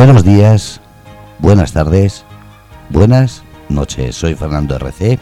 [0.00, 0.80] Buenos días,
[1.40, 2.24] buenas tardes,
[2.88, 4.16] buenas noches.
[4.16, 5.18] Soy Fernando RC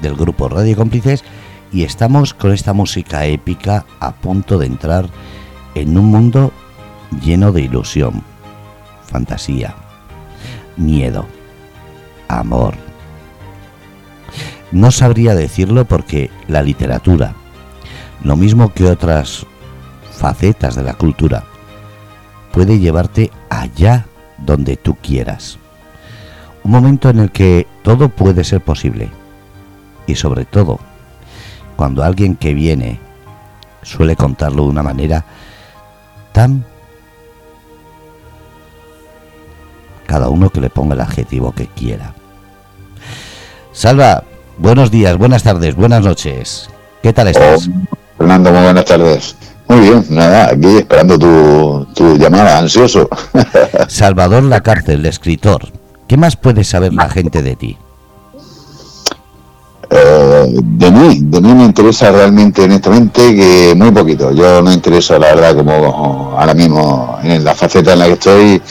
[0.00, 1.24] del grupo Radio Cómplices
[1.72, 5.08] y estamos con esta música épica a punto de entrar
[5.74, 6.52] en un mundo
[7.24, 8.22] lleno de ilusión,
[9.04, 9.74] fantasía,
[10.76, 11.26] miedo,
[12.28, 12.74] amor.
[14.70, 17.34] No sabría decirlo porque la literatura,
[18.22, 19.44] lo mismo que otras
[20.12, 21.46] facetas de la cultura,
[22.54, 24.06] puede llevarte allá
[24.38, 25.58] donde tú quieras.
[26.62, 29.10] Un momento en el que todo puede ser posible.
[30.06, 30.78] Y sobre todo,
[31.74, 33.00] cuando alguien que viene
[33.82, 35.24] suele contarlo de una manera
[36.32, 36.64] tan...
[40.06, 42.14] Cada uno que le ponga el adjetivo que quiera.
[43.72, 44.22] Salva,
[44.58, 46.70] buenos días, buenas tardes, buenas noches.
[47.02, 47.68] ¿Qué tal estás?
[48.16, 49.36] Fernando, muy buenas tardes.
[49.68, 53.08] Muy bien, nada, aquí esperando tu, llamada, ansioso.
[53.88, 55.68] Salvador La Cárcel, escritor.
[56.06, 57.78] ¿Qué más puede saber la gente de ti?
[59.90, 64.32] Eh, de mí, de mí me interesa realmente, honestamente, que muy poquito.
[64.32, 68.62] Yo no intereso, la verdad, como ahora mismo en la faceta en la que estoy,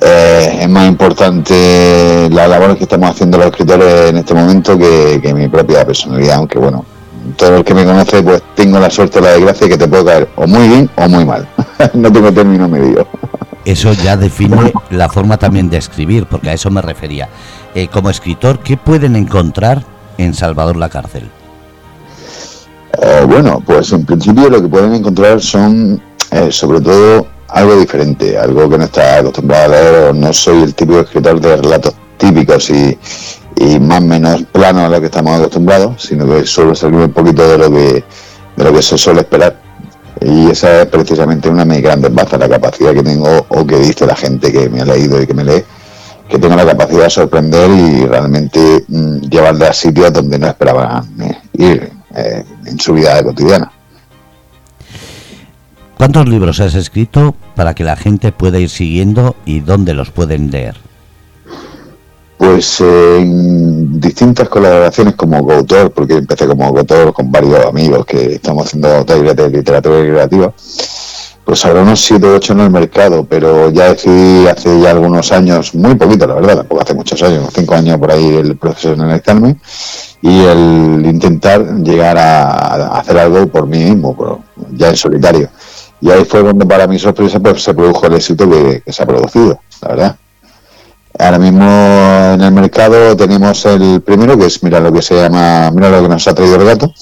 [0.00, 5.20] eh, es más importante la labor que estamos haciendo los escritores en este momento que,
[5.22, 6.84] que mi propia personalidad, aunque bueno,
[7.36, 10.04] todo el que me conoce, pues tengo la suerte o la desgracia que te puedo
[10.04, 11.48] caer o muy bien o muy mal.
[11.94, 13.06] no tengo término medio.
[13.64, 17.28] Eso ya define la forma también de escribir, porque a eso me refería.
[17.74, 19.84] Eh, como escritor, ¿qué pueden encontrar
[20.16, 21.30] en Salvador la cárcel?
[23.00, 28.38] Eh, bueno, pues en principio lo que pueden encontrar son, eh, sobre todo, algo diferente,
[28.38, 30.14] algo que no está acostumbrado a leer.
[30.14, 32.98] No soy el tipo de escritor de relatos típicos y,
[33.60, 37.12] y más o menos plano a lo que estamos acostumbrados, sino que suelo salir un
[37.12, 38.04] poquito de lo que
[38.58, 39.56] de lo que se suele esperar.
[40.20, 43.76] Y esa es precisamente una de mis grandes bazas, la capacidad que tengo o que
[43.76, 45.62] dice la gente que me ha leído y que me lee,
[46.28, 51.04] que tengo la capacidad de sorprender y realmente mm, llevarle a sitios donde no esperaba
[51.20, 51.92] eh, ir
[52.66, 53.70] en su vida cotidiana.
[55.96, 60.50] ¿Cuántos libros has escrito para que la gente pueda ir siguiendo y dónde los pueden
[60.50, 60.87] leer?
[62.38, 68.66] Pues en distintas colaboraciones como coautor, porque empecé como autor con varios amigos que estamos
[68.66, 70.54] haciendo talleres de literatura creativa,
[71.48, 75.32] pues habrá unos 7 o 8 en el mercado, pero ya decidí hace ya algunos
[75.32, 78.58] años, muy poquito la verdad, tampoco hace muchos años, 5 años por ahí el
[78.92, 79.56] analizarme
[80.20, 85.48] y el intentar llegar a, hacer algo por mí mismo, ya en solitario.
[86.02, 89.06] Y ahí fue donde para mi sorpresa pues se produjo el éxito que se ha
[89.06, 90.16] producido, la verdad.
[91.18, 95.70] Ahora mismo en el mercado tenemos el primero, que es Mira lo que se llama,
[95.72, 96.94] Mira lo que nos ha traído el gato.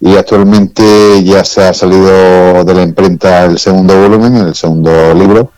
[0.00, 5.52] Y actualmente ya se ha salido de la imprenta el segundo volumen, el segundo libro,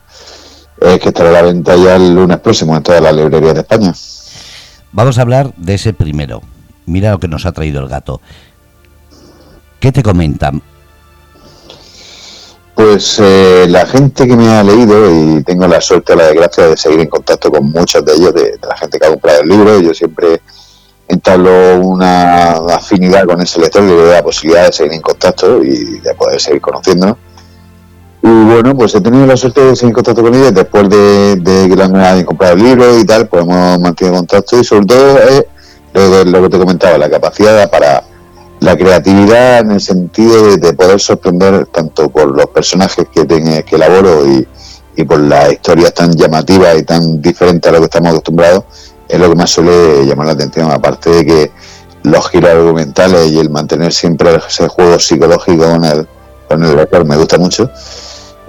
[0.79, 3.61] eh, que estará a la venta ya el lunes próximo en todas las librerías de
[3.61, 3.93] España.
[4.91, 6.41] Vamos a hablar de ese primero.
[6.85, 8.21] Mira lo que nos ha traído el gato.
[9.79, 10.61] ¿Qué te comentan?
[12.81, 16.65] Pues eh, la gente que me ha leído, y tengo la suerte o la desgracia
[16.65, 19.49] de seguir en contacto con muchos de ellos, de, la gente que ha comprado el
[19.49, 20.41] libro, yo siempre
[21.07, 25.99] entablo una afinidad con ese lector le doy la posibilidad de seguir en contacto y
[25.99, 27.17] de poder seguir conociéndonos.
[28.23, 31.67] Y bueno, pues he tenido la suerte de seguir en contacto con ellos después de,
[31.69, 35.19] que la hayan comprado el libro y tal, pues hemos mantenido contacto y sobre todo
[35.19, 38.01] es lo que te comentaba, la capacidad para
[38.61, 44.25] la creatividad en el sentido de, poder sorprender tanto por los personajes que, que elaboro
[44.27, 44.47] y,
[45.03, 48.65] por las historias tan llamativas y tan diferentes a lo que estamos acostumbrados,
[49.09, 51.51] es lo que más suele llamar la atención, aparte de que
[52.03, 56.07] los giros argumentales y el mantener siempre ese juego psicológico con el,
[56.47, 57.67] con el lector me gusta mucho,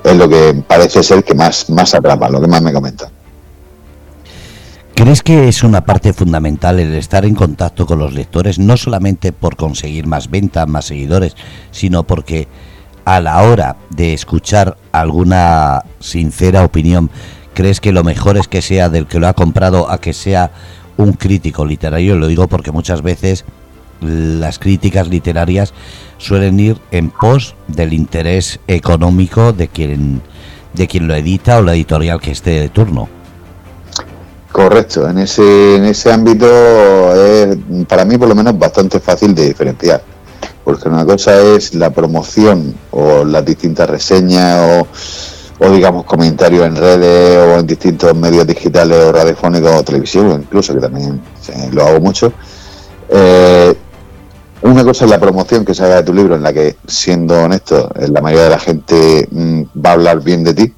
[0.05, 3.11] es lo que parece ser que más, más atrapa, lo que más me comenta.
[5.03, 9.33] ¿Crees que es una parte fundamental el estar en contacto con los lectores, no solamente
[9.33, 11.35] por conseguir más ventas, más seguidores,
[11.73, 12.47] sino porque
[13.05, 17.11] a la hora de escuchar alguna sincera opinión,
[17.53, 20.53] crees que lo mejor es que sea del que lo ha comprado a que sea
[20.97, 22.15] un crítico literario?
[22.15, 23.45] Lo digo porque muchas veces
[24.01, 25.75] las críticas literarias
[26.19, 30.23] suelen ir en pos del interés económico de quien
[30.75, 33.09] de quien lo edita o la editorial que esté de turno.
[34.53, 36.47] Correcto, en ese, en ese ámbito
[37.15, 37.57] es
[37.89, 40.03] para mí por lo menos bastante fácil de diferenciar,
[40.63, 44.85] porque una cosa es la promoción o las distintas reseñas
[45.59, 50.75] o, digamos comentarios en redes o en distintos medios digitales o radiofónicos o televisión, incluso
[50.75, 51.23] que también
[51.73, 52.31] lo hago mucho.
[53.09, 53.75] Eh,
[54.61, 57.43] una cosa es la promoción que se haga de tu libro, en la que, siendo
[57.43, 60.75] honesto, la mayoría de la gente mm, va a hablar bien de ti,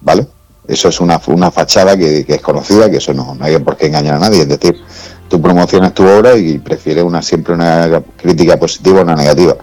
[0.00, 0.26] ¿vale?
[0.66, 4.14] Eso es una, una fachada que, es conocida, que eso no, hay por qué engañar
[4.14, 4.42] a nadie.
[4.42, 4.80] Es decir,
[5.28, 9.56] tú promocionas tu obra y prefieres una siempre una crítica positiva o una negativa.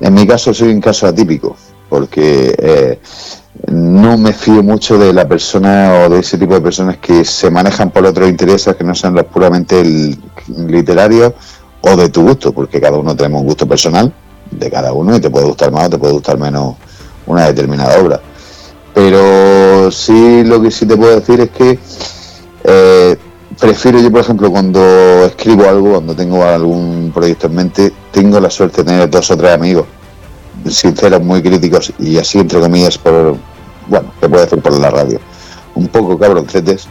[0.00, 1.56] En mi caso soy un caso atípico,
[1.88, 2.98] porque eh,
[3.70, 7.50] no me fío mucho de la persona o de ese tipo de personas que se
[7.50, 9.82] manejan por otros intereses que no sean los puramente
[10.48, 11.32] literarios
[11.80, 14.12] o de tu gusto, porque cada uno tenemos un gusto personal
[14.50, 16.76] de cada uno y te puede gustar más o te puede gustar menos
[17.26, 18.20] una determinada obra.
[18.94, 21.78] Pero sí lo que sí te puedo decir es que
[22.64, 23.16] eh,
[23.58, 24.80] prefiero yo, por ejemplo, cuando
[25.24, 29.36] escribo algo, cuando tengo algún proyecto en mente, tengo la suerte de tener dos o
[29.36, 29.86] tres amigos
[30.70, 33.36] sinceros, muy críticos y así entre comillas por,
[33.88, 35.18] bueno, te puedo decir por la radio,
[35.74, 36.86] un poco cabroncetes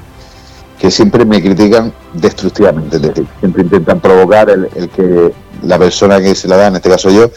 [0.79, 5.31] que siempre me critican destructivamente, es decir, siempre intentan provocar el, que
[5.63, 7.29] la persona que se la da, en este caso yo,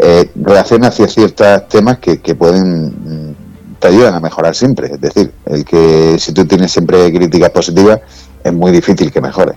[0.00, 2.86] eh, reaccione hacia ciertos temas que, que pueden
[3.30, 3.34] mm,
[3.82, 7.98] te ayudan a mejorar siempre, es decir, el que si tú tienes siempre críticas positivas
[8.44, 9.54] es muy difícil que mejore.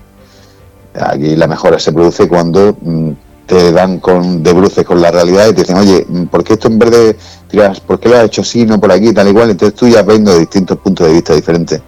[0.99, 3.11] Aquí la mejora se produce cuando mm,
[3.45, 6.69] te dan con de bruces con la realidad y te dicen, oye, ¿por qué esto
[6.69, 7.17] en vez de
[7.47, 9.51] tiras, por qué lo has hecho así, no por aquí, tal igual?
[9.51, 11.81] Entonces tú ya ves de distintos puntos de vista diferentes.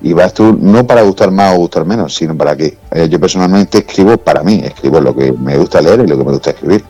[0.00, 2.78] Y vas tú no para gustar más o gustar menos, sino para qué.
[2.92, 6.24] Eh, yo personalmente escribo para mí, escribo lo que me gusta leer y lo que
[6.24, 6.84] me gusta escribir.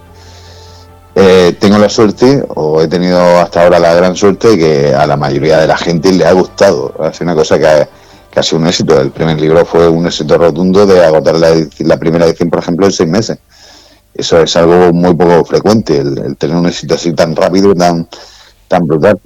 [1.21, 5.17] Eh, tengo la suerte, o he tenido hasta ahora la gran suerte, que a la
[5.17, 6.95] mayoría de la gente le ha gustado.
[7.11, 7.89] Es una cosa que ha,
[8.31, 9.01] que ha sido un éxito.
[9.01, 12.93] El primer libro fue un éxito rotundo de agotar la, primera edición, por ejemplo, en
[12.93, 13.39] seis meses
[14.15, 18.09] eso es algo muy poco frecuente, el, tener un éxito así tan rápido, tan,
[18.67, 19.21] tan brutal.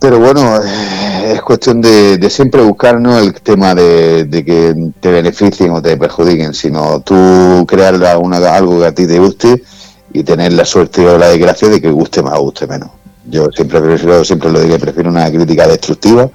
[0.00, 3.18] Pero bueno, eh, es cuestión de, siempre buscar ¿no?
[3.18, 8.94] el tema de, que te beneficien o te perjudiquen, sino tú crear algo que a
[8.94, 9.62] ti te guste
[10.12, 12.90] y tener la suerte o la desgracia de que guste más o guste menos.
[13.28, 13.80] Yo siempre
[14.24, 16.30] siempre lo digo, prefiero una crítica destructiva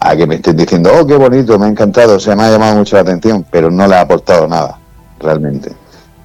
[0.00, 2.50] a que me estén diciendo, oh, qué bonito, me ha encantado, o sea, me ha
[2.50, 4.78] llamado mucho la atención, pero no le ha aportado nada,
[5.18, 5.72] realmente.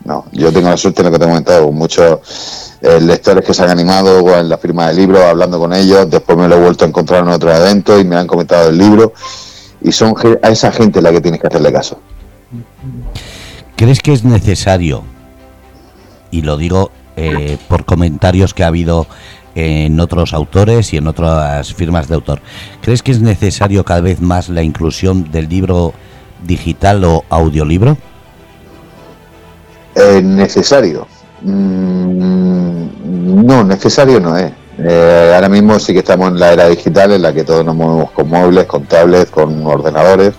[0.04, 2.20] No, yo tengo la suerte, lo que te he comentado, muchos
[2.82, 6.38] eh, lectores que se han animado en la firma del libro, hablando con ellos, después
[6.38, 9.14] me lo he vuelto a encontrar en otro evento y me han comentado el libro,
[9.82, 12.00] y son a esa gente la que tienes que hacerle caso.
[13.76, 15.04] ¿Crees que es necesario,
[16.32, 19.08] y lo digo eh, por comentarios que ha habido
[19.56, 22.40] en otros autores y en otras firmas de autor,
[22.82, 25.94] ¿crees que es necesario cada vez más la inclusión del libro
[26.46, 27.98] digital o audiolibro?
[29.96, 31.08] Eh, necesario.
[31.42, 34.52] Mm, no, necesario no es.
[34.78, 37.76] Eh, ahora mismo sí que estamos en la era digital en la que todos nos
[37.76, 40.36] movemos con móviles, con tablets, con ordenadores.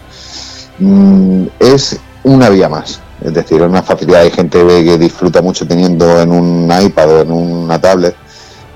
[0.78, 3.00] Mm, es una vía más.
[3.22, 4.22] Es decir, una facilidad.
[4.22, 8.14] Hay gente que disfruta mucho teniendo en un iPad o en una tablet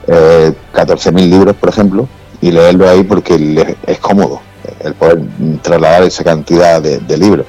[0.07, 2.09] eh, 14.000 libros, por ejemplo,
[2.41, 4.41] y leerlo ahí porque es cómodo
[4.81, 5.21] el poder
[5.63, 7.47] trasladar esa cantidad de libros.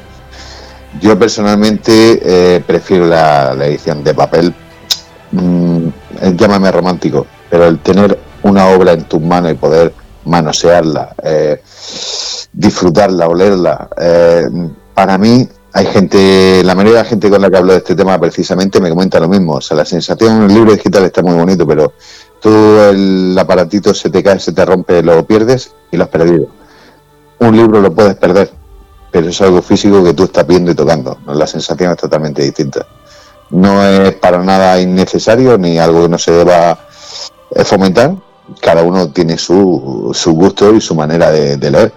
[1.01, 4.53] Yo personalmente eh, prefiero la, edición de papel.
[5.31, 5.87] Mm,
[6.35, 9.93] llámame romántico, pero el tener una obra en tus manos y poder
[10.23, 11.61] manosearla, eh,
[12.53, 14.43] disfrutarla, olerla, eh,
[14.93, 15.47] para mí
[15.77, 18.79] hay gente, la mayoría de la gente con la que hablo de este tema precisamente
[18.79, 19.55] me comenta lo mismo.
[19.55, 21.91] O sea, la sensación libro digital está muy bonito, pero
[22.39, 26.47] tú el aparatito se te cae, se te rompe, lo pierdes y lo has perdido.
[27.39, 28.51] Un libro lo puedes perder,
[29.11, 31.17] pero es algo físico que tú estás viendo y tocando.
[31.27, 32.87] La sensación es totalmente distinta.
[33.49, 36.87] No es para nada innecesario ni algo que no se deba
[37.53, 38.15] eh, fomentar.
[38.61, 41.91] Cada uno tiene su, su gusto y su manera de, leer.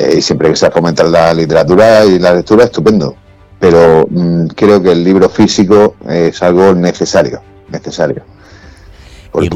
[0.00, 3.14] Eh, siempre que sea fomentar la literatura y la lectura, estupendo.
[3.58, 7.42] Pero mm, creo que el libro físico es algo necesario.
[7.68, 8.22] Necesario.
[9.30, 9.50] Porque,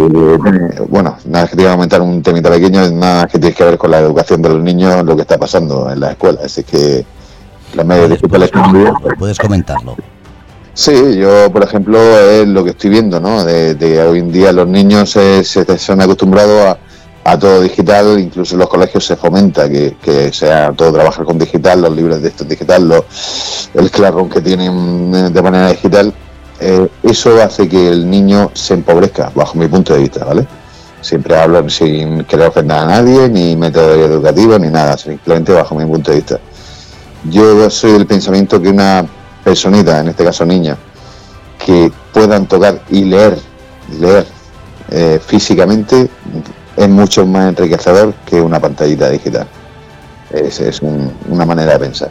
[0.87, 3.79] bueno, nada que te iba a comentar un temita pequeño, nada que tiene que ver
[3.79, 6.41] con la educación de los niños, lo que está pasando en la escuela.
[6.45, 7.07] Así que
[7.73, 8.51] los medios digitales.
[9.19, 9.97] Puedes comentarlo.
[10.75, 13.45] Sí, yo, por ejemplo, es lo que estoy viendo, ¿no?
[13.45, 16.79] De, hoy en día los niños se, se, han acostumbrado a,
[17.39, 21.83] todo digital, incluso en los colegios se fomenta que, que sea todo trabajar con digital,
[21.83, 26.13] los libros de esto digital, los, el Classroom que tienen de manera digital
[26.61, 30.47] eh, eso hace que el niño se empobrezca, bajo mi punto de vista, ¿vale?
[31.01, 35.85] Siempre hablo sin querer ofender a nadie, ni método educativo, ni nada, simplemente bajo mi
[35.85, 36.41] punto de vista.
[37.25, 39.05] Yo soy del pensamiento que una
[39.43, 40.77] personita, en este caso niña,
[41.59, 43.39] que puedan tocar y leer,
[44.01, 44.27] leer
[44.91, 46.09] eh, físicamente,
[46.77, 49.47] es mucho más enriquecedor que una pantallita digital.
[50.31, 52.11] Es, es una manera de pensar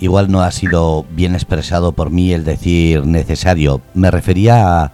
[0.00, 3.80] igual no ha sido bien expresado por mí el decir necesario.
[3.94, 4.92] Me refería a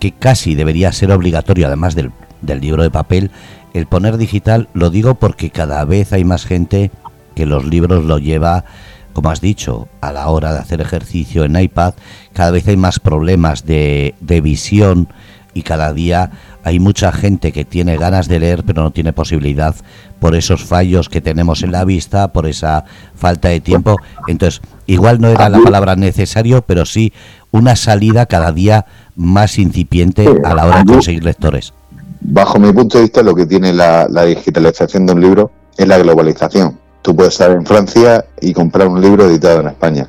[0.00, 2.12] que casi debería ser obligatorio, además del
[2.42, 3.30] del libro de papel,
[3.74, 6.90] el poner digital lo digo porque cada vez hay más gente
[7.34, 8.64] que los libros lo lleva,
[9.12, 11.94] como has dicho, a la hora de hacer ejercicio en iPad,
[12.32, 15.08] cada vez hay más problemas de visión
[15.54, 16.30] y cada día
[16.68, 19.74] hay mucha gente que tiene ganas de leer pero no tiene posibilidad
[20.20, 22.84] por esos fallos que tenemos en la vista, por esa
[23.14, 23.96] falta de tiempo.
[24.26, 27.12] Entonces, igual no era la palabra necesario, pero sí
[27.50, 31.72] una salida cada día más incipiente a la hora de conseguir lectores.
[32.20, 35.98] Bajo mi punto de vista, lo que tiene la, digitalización de un libro es la
[35.98, 36.78] globalización.
[37.02, 40.08] Tú puedes estar en Francia y comprar un libro editado en España,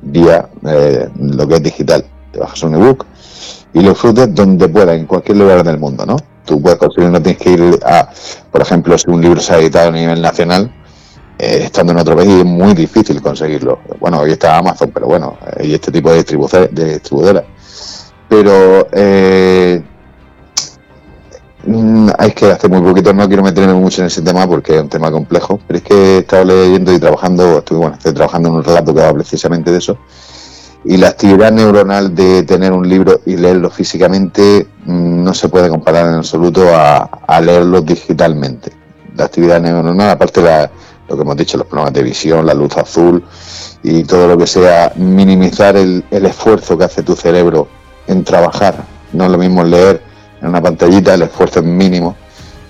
[0.00, 2.04] vía eh, lo que es digital.
[2.32, 3.06] Te bajas un ebook
[3.74, 6.16] y lo disfrutes donde puedas, en cualquier lugar del mundo, ¿no?
[6.44, 8.08] Tú puedes conseguir, no tienes que ir a,
[8.50, 10.72] por ejemplo, si un libro se ha editado a nivel nacional,
[11.38, 13.78] eh, estando en otro país es muy difícil conseguirlo.
[14.00, 16.22] Bueno, hoy está Amazon, pero bueno, y este tipo de,
[16.72, 17.44] de distribuidoras.
[18.28, 19.82] Pero eh,
[21.64, 24.88] mm, que hacer muy poquito, no quiero meterme mucho en ese tema porque es un
[24.88, 28.54] tema complejo, pero es que he estado leyendo y trabajando, estoy, bueno, estoy trabajando en
[28.56, 29.98] un relato que habla precisamente de eso
[30.84, 35.68] y la actividad neuronal de tener un libro y leerlo físicamente mm, no se puede
[35.68, 38.72] comparar en absoluto a, leerlo digitalmente.
[39.16, 40.70] La actividad neuronal, aparte de
[41.08, 43.22] lo que hemos dicho, los problemas de visión, la luz azul
[43.82, 47.68] y todo lo que sea, minimizar el, esfuerzo que hace tu cerebro
[48.06, 48.84] en trabajar.
[49.12, 50.02] No es lo mismo leer
[50.40, 52.16] en una pantallita, el esfuerzo es mínimo,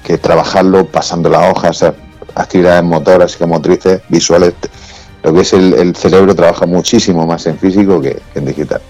[0.03, 1.85] que trabajarlo pasando las hojas,
[2.35, 4.55] actividades motoras, psicomotrices, visuales
[5.23, 8.81] lo que es el, cerebro trabaja muchísimo más en físico que, en digital.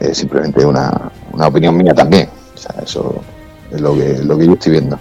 [0.00, 2.28] Es simplemente una, opinión mía también.
[2.82, 3.22] eso
[3.70, 4.98] es lo que, lo que yo estoy viendo.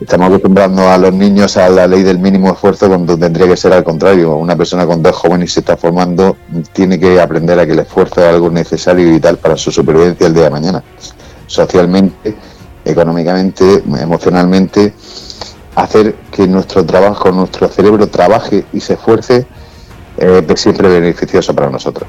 [0.00, 3.72] Estamos acostumbrando a los niños a la ley del mínimo esfuerzo cuando tendría que ser
[3.72, 4.36] al contrario.
[4.36, 6.36] Una persona con dos jóvenes se está formando
[6.72, 10.26] tiene que aprender a que el esfuerzo es algo necesario y vital para su supervivencia
[10.26, 10.82] el día de mañana.
[11.46, 12.34] Socialmente,
[12.84, 14.94] económicamente, emocionalmente
[15.74, 19.46] hacer que nuestro trabajo, nuestro cerebro trabaje y se esfuerce
[20.18, 22.08] eh, es siempre beneficioso para nosotros.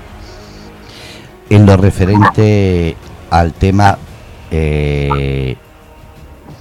[1.50, 2.96] En lo referente
[3.30, 3.98] al tema
[4.52, 5.56] eh,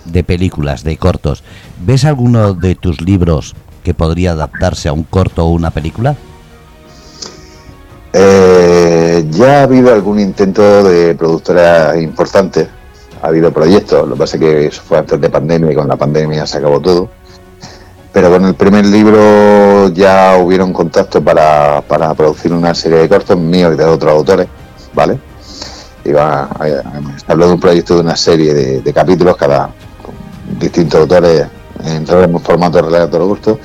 [0.04, 1.42] de películas, de cortos,
[1.84, 6.16] ¿ves alguno de tus libros que podría adaptarse a un corto o una película?
[8.12, 12.68] Eh, ya ha habido algún intento de productora importante
[13.24, 15.88] ha habido proyectos, lo que pasa es que eso fue antes de pandemia y con
[15.88, 17.08] la pandemia se acabó todo.
[18.12, 23.38] Pero con el primer libro ya hubieron contacto para, para producir una serie de cortos
[23.38, 24.46] míos y de otros autores,
[24.92, 25.18] ¿vale?
[26.04, 26.50] Iba,
[27.26, 29.70] habló de un proyecto de una serie de, capítulos, cada
[30.60, 31.46] distintos autores
[31.82, 32.06] en
[32.40, 33.58] formato de relato corto.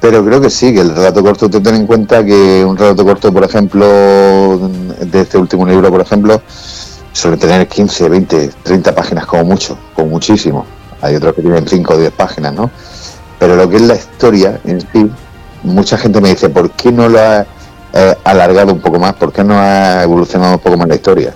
[0.00, 3.04] Pero creo que sí, que el relato corto, te ten en cuenta que un relato
[3.04, 4.60] corto, por ejemplo,
[5.00, 6.40] de este último libro, por ejemplo,
[7.18, 10.64] suele tener 15, 20, 30 páginas como mucho, como muchísimo.
[11.00, 12.70] Hay otros que tienen 5 o 10 páginas, ¿no?
[13.40, 15.10] Pero lo que es la historia en sí,
[15.64, 17.44] mucha gente me dice, ¿por qué no lo ha
[17.92, 19.14] eh, alargado un poco más?
[19.14, 21.34] ¿Por qué no ha evolucionado un poco más la historia?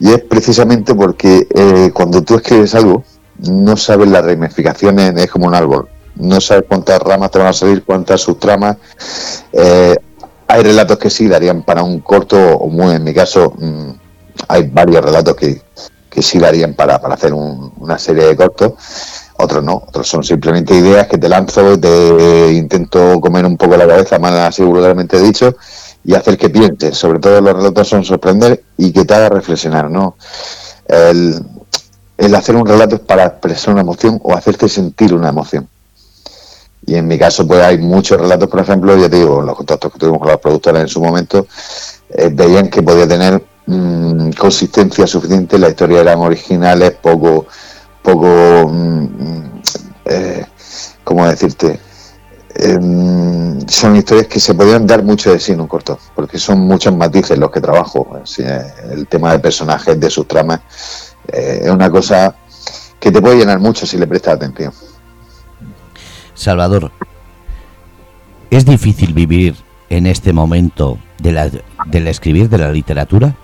[0.00, 3.04] Y es precisamente porque eh, cuando tú escribes algo,
[3.38, 5.88] no sabes las ramificaciones, es como un árbol.
[6.16, 8.78] No sabes cuántas ramas te van a salir, cuántas subtramas.
[9.52, 9.94] Eh,
[10.48, 13.90] hay relatos que sí darían para un corto, o muy en mi caso, mm,
[14.52, 15.62] hay varios relatos que,
[16.10, 18.74] que sí darían para, para hacer una serie de cortos,
[19.38, 23.86] otros no, otros son simplemente ideas que te lanzo, te intento comer un poco la
[23.86, 25.56] cabeza, más así vulgarmente dicho,
[26.04, 26.98] y hacer que pienses.
[26.98, 30.16] Sobre todo los relatos son sorprender y que te haga reflexionar, ¿no?
[30.86, 31.42] El,
[32.18, 35.66] el hacer un relato es para expresar una emoción o hacerte sentir una emoción.
[36.84, 39.92] Y en mi caso, pues hay muchos relatos, por ejemplo, ya te digo, los contactos
[39.92, 41.46] que tuvimos con las productoras en su momento,
[42.10, 43.42] eh, veían que podía tener
[43.72, 47.46] Mm, consistencia suficiente, la historia eran originales, poco,
[48.02, 49.06] poco, mm,
[50.04, 50.44] eh,
[51.02, 51.80] ¿cómo decirte?
[52.54, 56.60] Em, son historias que se podían dar mucho de sí en un corto, porque son
[56.60, 58.20] muchos matices los que trabajo.
[58.90, 60.60] el tema de personajes, de sus tramas,
[61.28, 62.34] eh, es una cosa
[63.00, 64.72] que te puede llenar mucho si le prestas atención.
[66.34, 66.90] Salvador,
[68.50, 69.56] ¿es difícil vivir
[69.88, 73.34] en este momento de del escribir de la literatura?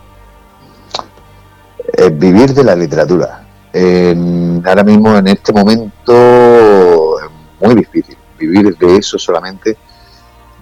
[2.10, 3.44] Vivir de la literatura.
[4.64, 9.76] ahora mismo, en este momento, es muy difícil vivir de eso solamente.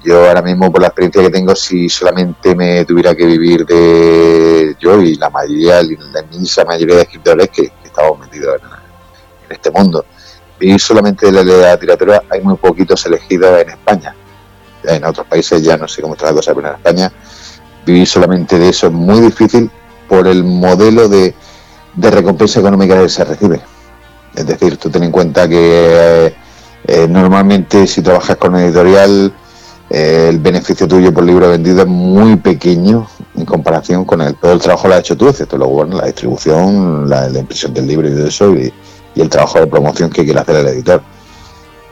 [0.05, 4.77] Yo ahora mismo, por la experiencia que tengo, si solamente me tuviera que vivir de
[4.79, 10.05] yo y la mayoría, la inmensa mayoría de escritores que, estamos metidos en, este mundo,
[10.61, 14.15] vivir solamente de la literatura, hay muy poquitos elegidos en España.
[14.85, 17.13] En otros países ya no sé cómo está la cosa, pero en España
[17.87, 19.71] vivir solamente de eso es muy difícil
[20.09, 21.35] por el modelo de,
[21.95, 23.61] de recompensa económica que se recibe.
[24.35, 26.35] Es decir, tú ten en cuenta que
[26.85, 29.33] eh, normalmente si trabajas con editorial,
[29.89, 34.53] eh, el beneficio tuyo por libro vendido es muy pequeño en comparación con el, todo
[34.53, 38.09] el trabajo lo has hecho tú, excepto luego bueno, la distribución, la, impresión del libro
[38.09, 38.73] y todo eso, y,
[39.15, 41.03] el trabajo de promoción que quiere hacer el editor.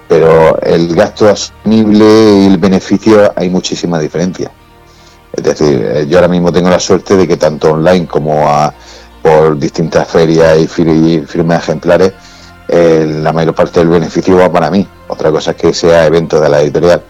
[0.09, 4.51] Pero el gasto asumible y el beneficio hay muchísima diferencia.
[5.37, 8.47] Es decir, eh, yo ahora mismo tengo la suerte de que tanto online como
[9.23, 12.13] por distintas ferias y, firmas ejemplares,
[12.69, 14.87] eh, la mayor parte del beneficio va para mí.
[15.09, 17.03] Otra cosa es que sea evento de la editorial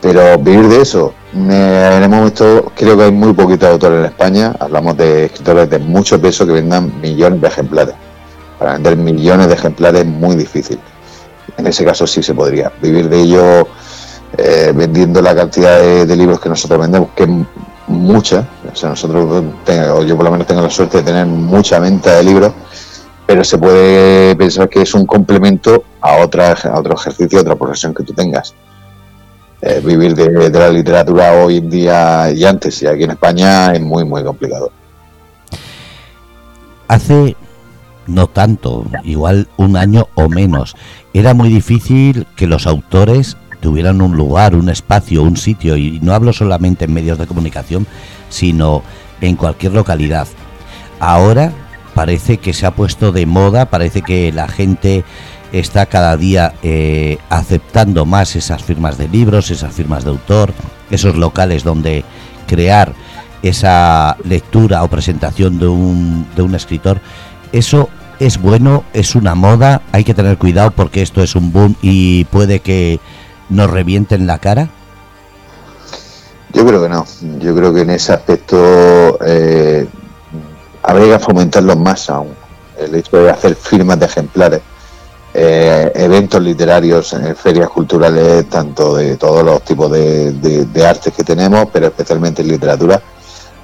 [0.00, 4.54] pero vivir de eso, en el momento creo que hay muy poquitos autores en España,
[4.60, 7.94] hablamos de escritores de mucho peso que vendan millones de ejemplares.
[8.58, 10.78] Para vender millones de ejemplares es muy difícil.
[11.56, 12.72] En ese caso sí se podría.
[12.80, 13.68] Vivir de ello
[14.36, 17.30] eh, vendiendo la cantidad de, libros que nosotros vendemos, que es
[17.86, 18.46] mucha.
[18.70, 22.16] O sea, nosotros, tengo, yo por lo menos tengo la suerte de tener mucha venta
[22.16, 22.52] de libros,
[23.26, 27.56] pero se puede pensar que es un complemento a, otra, a otro ejercicio, a otra
[27.56, 28.54] profesión que tú tengas.
[29.60, 33.80] Eh, vivir de, la literatura hoy en día y antes y aquí en España es
[33.80, 34.70] muy, muy complicado.
[36.86, 37.36] Hace
[38.06, 40.76] no tanto, igual un año o menos,
[41.12, 46.14] era muy difícil que los autores tuvieran un lugar, un espacio, un sitio, y no
[46.14, 47.86] hablo solamente en medios de comunicación,
[48.28, 48.82] sino
[49.20, 50.28] en cualquier localidad.
[51.00, 51.52] Ahora
[51.94, 55.04] parece que se ha puesto de moda, parece que la gente
[55.52, 60.52] está cada día eh, aceptando más esas firmas de libros, esas firmas de autor,
[60.90, 62.04] esos locales donde
[62.46, 62.92] crear
[63.42, 67.00] esa lectura o presentación de un, de un escritor.
[67.52, 67.88] Eso
[68.20, 72.24] es bueno, es una moda, hay que tener cuidado porque esto es un boom y
[72.24, 73.00] puede que
[73.48, 74.68] nos revienten la cara.
[76.52, 77.04] Yo creo que no,
[77.38, 79.86] yo creo que en ese aspecto eh,
[80.82, 82.34] habría que fomentarlo más aún,
[82.78, 84.60] el hecho de hacer firmas de ejemplares
[85.34, 91.68] eh, eventos literarios, en ferias culturales, tanto de todos los tipos de, artes que tenemos,
[91.72, 93.00] pero especialmente en literatura,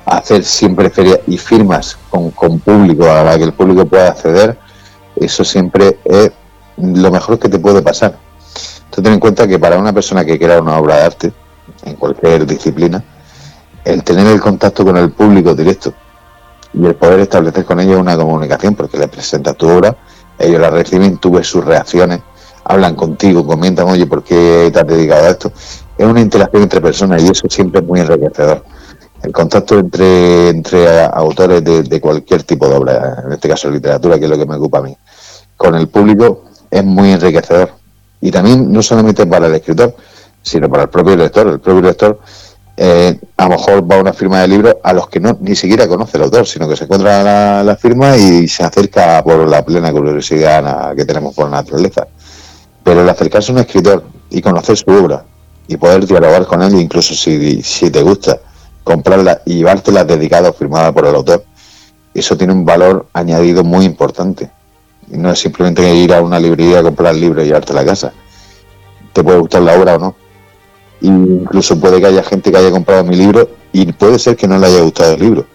[0.05, 4.59] hacer siempre ferias y firmas con, público a la que el público pueda acceder,
[5.17, 6.31] eso siempre es
[6.77, 8.19] lo mejor que te puede pasar.
[9.03, 11.33] Ten en cuenta que para una persona que quiera una obra de arte,
[11.85, 13.03] en cualquier disciplina,
[13.85, 15.93] el tener el contacto con el público directo
[16.73, 19.97] y el poder establecer con ellos una comunicación, porque le presenta tu obra,
[20.39, 22.21] ellos la reciben, tú ves sus reacciones,
[22.65, 25.53] hablan contigo, comentan, oye, ¿por qué te dedicado a esto?
[25.97, 28.65] Es una interacción entre personas y eso siempre es muy enriquecedor.
[29.23, 34.25] El contacto entre, entre autores de, cualquier tipo de obra, en este caso literatura, que
[34.25, 34.97] es lo que me ocupa a mí,
[35.57, 37.84] con el público es muy enriquecedor.
[38.25, 39.95] Y también no solamente para el escritor,
[40.41, 41.47] sino para el propio lector.
[41.47, 42.19] El propio lector
[42.75, 45.55] eh, a lo mejor va a una firma de libros a los que no ni
[45.55, 49.63] siquiera conoce el autor, sino que se encuentra la, firma y se acerca por la
[49.63, 52.09] plena curiosidad que tenemos por naturaleza.
[52.83, 55.27] Pero el acercarse a un escritor y conocer su obra
[55.69, 58.39] y poder dialogar con él, incluso si, si te gusta,
[58.85, 61.45] comprarla y llevártela dedicada o firmada por el autor,
[62.15, 64.51] eso tiene un valor añadido muy importante.
[65.09, 67.85] No es simplemente ir a una librería a comprar el libro y llevarte a la
[67.85, 68.13] casa.
[69.13, 70.17] Te puede gustar la obra o no,
[71.01, 74.59] incluso puede que haya gente que haya comprado mi libro y puede ser que no
[74.59, 75.47] le haya gustado el libro.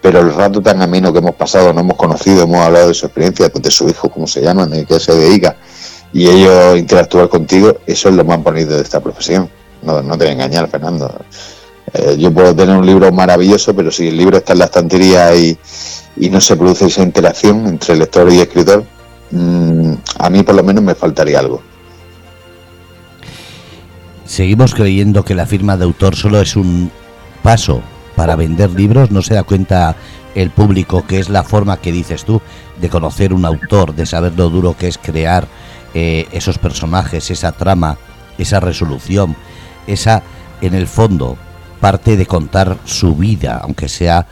[0.00, 3.06] Pero el rato tan ameno que hemos pasado, no hemos conocido, hemos hablado de su
[3.06, 5.56] experiencia, de su hijo, cómo se llama, de qué se dedica,
[6.12, 9.48] y ellos interactuar contigo, eso es lo más bonito de esta profesión.
[9.82, 11.12] No, no te voy a engañar, Fernando.
[11.94, 15.34] Eh, yo puedo tener un libro maravilloso, pero si el libro está en la estantería
[15.34, 15.56] y,
[16.16, 18.84] y no se produce esa interacción entre lector y escritor,
[19.32, 21.62] mm, a mí por lo menos me faltaría algo.
[24.24, 26.90] Seguimos creyendo que la firma de autor solo es un
[27.42, 27.82] paso
[28.16, 29.96] para vender libros, no se da cuenta
[30.34, 32.40] el público que es la forma que dices tú
[32.80, 35.46] de conocer un autor, de saber lo duro que es crear
[35.94, 37.98] eh, esos personajes, esa trama,
[38.38, 39.36] esa resolución,
[39.86, 40.22] esa,
[40.60, 41.36] en el fondo,
[41.80, 44.26] parte de contar su vida, aunque sea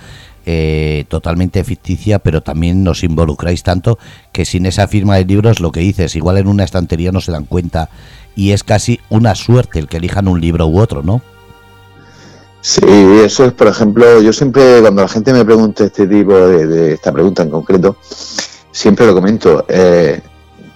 [0.46, 3.98] eh, totalmente ficticia, pero también nos involucráis tanto
[4.32, 7.32] que sin esa firma de libros, lo que dices, igual en una estantería no se
[7.32, 7.90] dan cuenta
[8.34, 11.22] y es casi una suerte el que elijan un libro u otro, ¿no?
[12.62, 12.84] Sí,
[13.24, 17.10] eso es, por ejemplo, yo siempre, cuando la gente me pregunta este tipo de, esta
[17.10, 17.96] pregunta en concreto,
[18.70, 19.64] siempre lo comento.
[19.68, 20.20] Eh,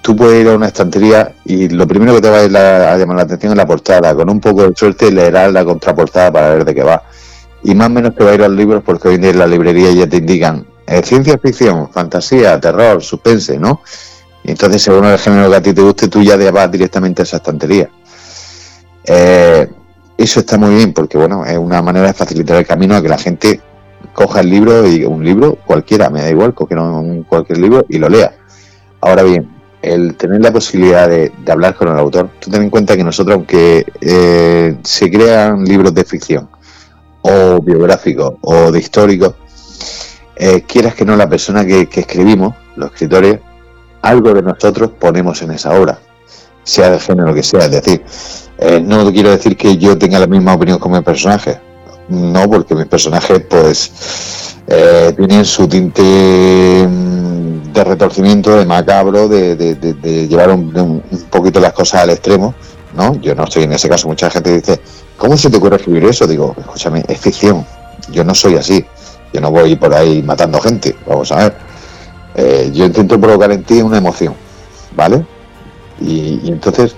[0.01, 3.23] tú puedes ir a una estantería y lo primero que te va a, llamar la
[3.23, 4.15] atención es la portada.
[4.15, 7.03] Con un poco de suerte leerás la contraportada para ver de qué va.
[7.65, 9.39] Y más menos te va a ir a los libros porque hoy en día en
[9.39, 13.81] la librería ya te indican eh, ciencia ficción, fantasía, terror, suspense, ¿no?
[14.45, 17.25] Y entonces, según el género que a ti te guste, tú ya vas directamente a
[17.25, 17.89] esa estantería.
[19.07, 19.67] Eh,
[20.19, 23.09] eso está muy bien porque, bueno, es una manera de facilitar el camino a que
[23.09, 23.61] la gente
[24.13, 27.99] coja el libro y un libro cualquiera, me da igual, coge un, cualquier libro y
[27.99, 28.35] lo lea.
[29.01, 29.51] Ahora bien,
[29.81, 33.35] el tener la posibilidad de, hablar con el autor, tú ten en cuenta que nosotros,
[33.35, 36.49] aunque eh, se crean libros de ficción,
[37.27, 39.35] o biográficos, o de históricos,
[40.37, 43.39] eh, quieras que no, la persona que, escribimos, los escritores,
[44.03, 45.99] algo de nosotros ponemos en esa obra,
[46.65, 47.65] sea de género que sea.
[47.65, 48.05] Es decir,
[48.59, 51.59] eh, no quiero decir que yo tenga la misma opinión con mi personaje,
[52.09, 56.03] no, porque mis personajes, pues, eh, tienen su tinte
[56.87, 62.55] mm, de retorcimiento, de macabro, de, llevar un, poquito las cosas al extremo,
[62.95, 63.21] ¿no?
[63.21, 64.09] Yo no estoy en ese caso.
[64.09, 64.81] Mucha gente dice,
[65.17, 66.27] ¿cómo se te ocurre escribir eso?
[66.27, 67.67] Digo, escúchame, es ficción.
[68.11, 68.85] Yo no soy así.
[69.35, 71.57] Yo no voy por ahí matando gente, vamos a ver.
[72.37, 74.35] Eh, yo intento provocar en ti una emoción,
[74.95, 75.27] ¿vale?
[76.01, 76.95] Y, entonces,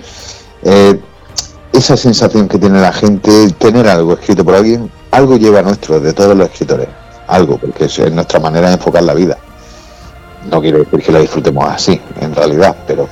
[0.63, 1.01] eh,
[1.73, 6.13] esa sensación que tiene la gente, tener algo escrito por alguien, algo lleva nuestro, de
[6.13, 6.89] todos los escritores,
[7.27, 9.39] algo, porque es nuestra manera de enfocar la vida.
[10.51, 13.09] No quiero decir que la disfrutemos así, en realidad, pero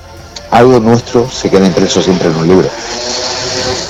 [0.54, 2.68] algo nuestro se queda impreso siempre en un libro.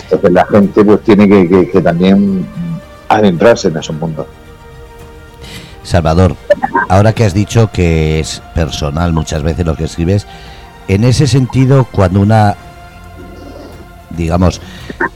[0.04, 2.46] Entonces la gente pues tiene que, también
[3.08, 4.26] adentrarse en esos mundos.
[5.82, 6.36] Salvador,
[6.88, 10.26] ahora que has dicho que es personal muchas veces lo que escribes,
[10.88, 12.56] en ese sentido, cuando una,
[14.16, 14.62] digamos,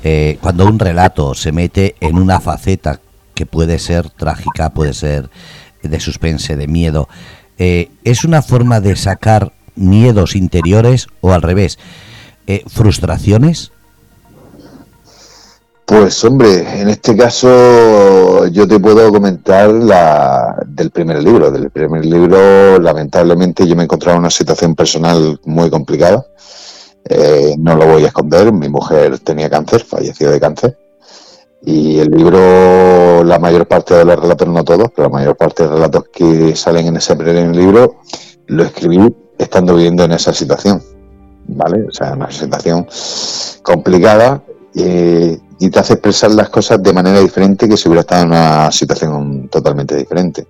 [0.04, 3.00] eh, cuando un relato se mete en una faceta
[3.32, 5.30] que puede ser trágica, puede ser
[5.82, 7.08] de suspense, de miedo,
[7.56, 11.78] eh, ¿es una forma de sacar miedos interiores o al revés,
[12.46, 13.72] eh, frustraciones?
[15.88, 21.50] Pues hombre, en este caso yo te puedo comentar la del primer libro.
[21.50, 26.26] Del primer libro, lamentablemente, yo me encontraba en una situación personal muy complicada.
[27.08, 30.78] Eh, no lo voy a esconder, mi mujer tenía cáncer, falleció de cáncer.
[31.62, 35.62] Y el libro, la mayor parte de los relatos, no todos, pero la mayor parte
[35.62, 38.00] de los relatos que salen en ese primer libro,
[38.46, 38.98] lo escribí
[39.38, 40.82] estando viviendo en esa situación.
[41.46, 41.86] ¿Vale?
[41.88, 42.86] O sea, una situación
[43.62, 44.42] complicada.
[44.74, 48.28] Eh, y te hace expresar las cosas de manera diferente que si hubiera estado en
[48.28, 50.46] una situación totalmente diferente.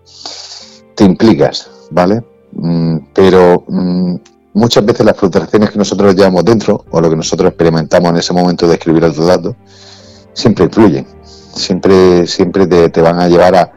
[0.95, 2.23] Te implicas, ¿vale?
[2.53, 4.17] Mm, pero mm,
[4.55, 8.33] muchas veces las frustraciones que nosotros llevamos dentro o lo que nosotros experimentamos en ese
[8.33, 9.57] momento de escribir el relato
[10.33, 11.07] siempre influyen,
[11.55, 13.73] siempre, siempre te, van a llevar a,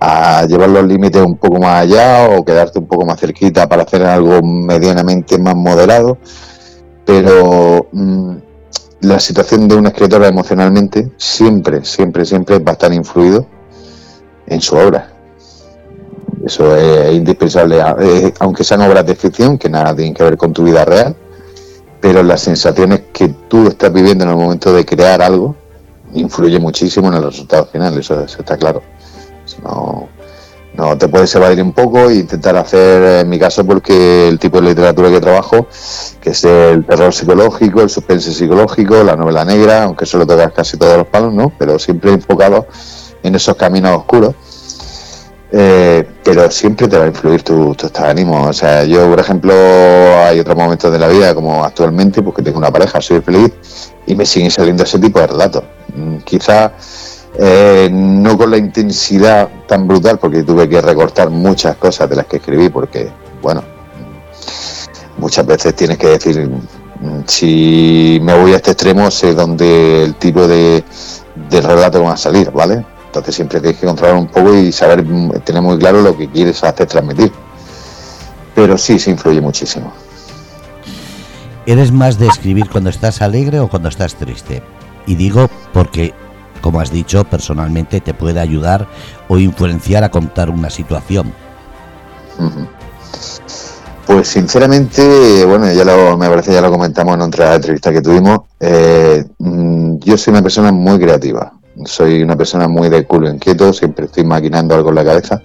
[0.00, 3.82] a llevar los límites un poco más allá o quedarte un poco más cerquita para
[3.82, 6.18] hacer algo medianamente más moderado,
[7.04, 8.36] pero mm,
[9.00, 13.46] la situación de una escritora emocionalmente siempre, siempre, siempre va a estar influido
[14.46, 15.12] en su obra.
[16.44, 20.52] Eso es indispensable, eh, aunque sean obras de ficción, que nada tienen que ver con
[20.52, 21.16] tu vida real,
[22.00, 25.56] pero las sensaciones que tú estás viviendo en el momento de crear algo
[26.14, 28.82] influye muchísimo en el resultado final, eso, está claro.
[29.66, 30.08] No,
[30.76, 34.60] no, te puedes evadir un poco e intentar hacer, en mi caso, porque el tipo
[34.60, 35.66] de literatura que trabajo,
[36.20, 40.76] que es el terror psicológico, el suspense psicológico, la novela negra, aunque solo tocas casi
[40.76, 41.50] todos los palos, ¿no?
[41.58, 42.66] Pero siempre enfocado
[43.22, 44.34] en esos caminos oscuros.
[45.52, 48.48] Eh, pero siempre te va a influir tu, tu, estado de ánimo.
[48.48, 52.58] O sea, yo, por ejemplo, hay otros momentos de la vida, como actualmente, porque tengo
[52.58, 53.52] una pareja, soy feliz,
[54.06, 55.64] y me siguen saliendo ese tipo de relatos.
[55.94, 56.72] Mm, quizá
[57.38, 62.26] eh, no con la intensidad tan brutal, porque tuve que recortar muchas cosas de las
[62.26, 63.10] que escribí, porque,
[63.42, 63.62] bueno,
[65.18, 70.14] muchas veces tienes que decir, mm, si me voy a este extremo, sé dónde el
[70.14, 70.82] tipo de,
[71.50, 72.84] relato va a salir, ¿vale?
[73.06, 76.28] Entonces siempre tienes que controlar un poco y saber, mm, tener muy claro lo que
[76.28, 77.32] quieres hacer transmitir.
[78.54, 79.92] Pero sí, se influye muchísimo.
[81.66, 84.62] ¿Eres más de escribir cuando estás alegre o cuando estás triste?
[85.06, 86.14] Y digo porque
[86.66, 88.88] como has dicho, personalmente te puede ayudar
[89.28, 91.32] o influenciar a contar una situación.
[94.04, 98.40] Pues sinceramente, bueno, ya lo, me parece ya lo comentamos en otra entrevista que tuvimos.
[98.58, 101.52] Eh, mm, yo soy una persona muy creativa.
[101.84, 105.40] Soy una persona muy de culo inquieto, siempre estoy maquinando algo en la cabeza.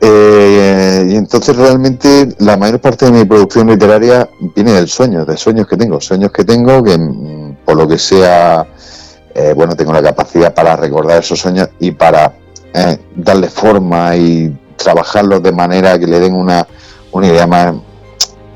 [0.00, 5.36] Eh, y entonces realmente la mayor parte de mi producción literaria viene del sueño, de
[5.36, 8.64] sueños que tengo, sueños que tengo que mm, por lo que sea
[9.34, 12.34] eh, bueno, tengo la capacidad para recordar esos sueños y para
[12.72, 16.66] eh, darle forma y trabajarlos de manera que le den una,
[17.12, 17.74] una idea más,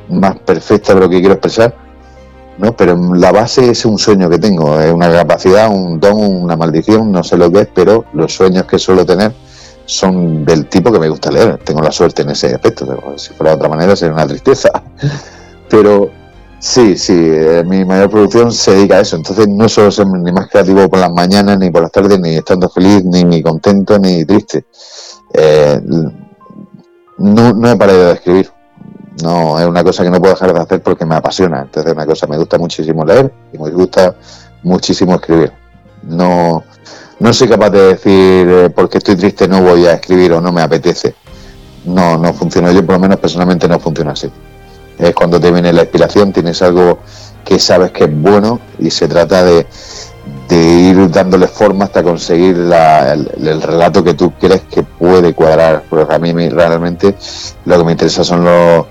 [0.09, 1.75] más perfecta de lo que quiero expresar.
[2.59, 2.77] ¿no?
[2.77, 7.11] Pero la base es un sueño que tengo, es una capacidad, un don, una maldición,
[7.11, 9.33] no sé lo que es, pero los sueños que suelo tener
[9.85, 11.59] son del tipo que me gusta leer.
[11.65, 12.87] Tengo la suerte en ese aspecto,
[13.17, 14.69] si fuera de otra manera sería una tristeza.
[15.71, 16.11] Pero
[16.61, 19.17] Sí, sí, eh, mi mayor producción se dedica a eso.
[19.17, 22.37] Entonces no suelo ser ni más creativo por las mañanas, ni por las tardes, ni
[22.37, 24.65] estando feliz, ni, contento, ni triste.
[25.35, 25.81] Eh,
[27.19, 28.51] no, no he parado de escribir.
[29.23, 31.63] No, es una cosa que no puedo dejar de hacer porque me apasiona.
[31.63, 34.17] Entonces, una cosa, me gusta muchísimo leer y me gusta
[34.65, 35.53] muchísimo escribir.
[36.03, 36.65] No,
[37.21, 40.53] no soy capaz de decir eh, porque estoy triste no voy a escribir o no
[40.53, 41.15] me apetece.
[41.85, 42.73] No, no funciona.
[42.73, 44.29] Yo, por lo menos, personalmente no funciona así
[44.99, 46.99] es cuando te viene la inspiración, tienes algo
[47.45, 49.67] que sabes que es bueno y se trata de,
[50.51, 55.85] ir dándole forma hasta conseguir el, relato que tú crees que puede cuadrar.
[55.89, 57.15] Porque a mí realmente
[57.65, 58.87] lo que me interesa son los,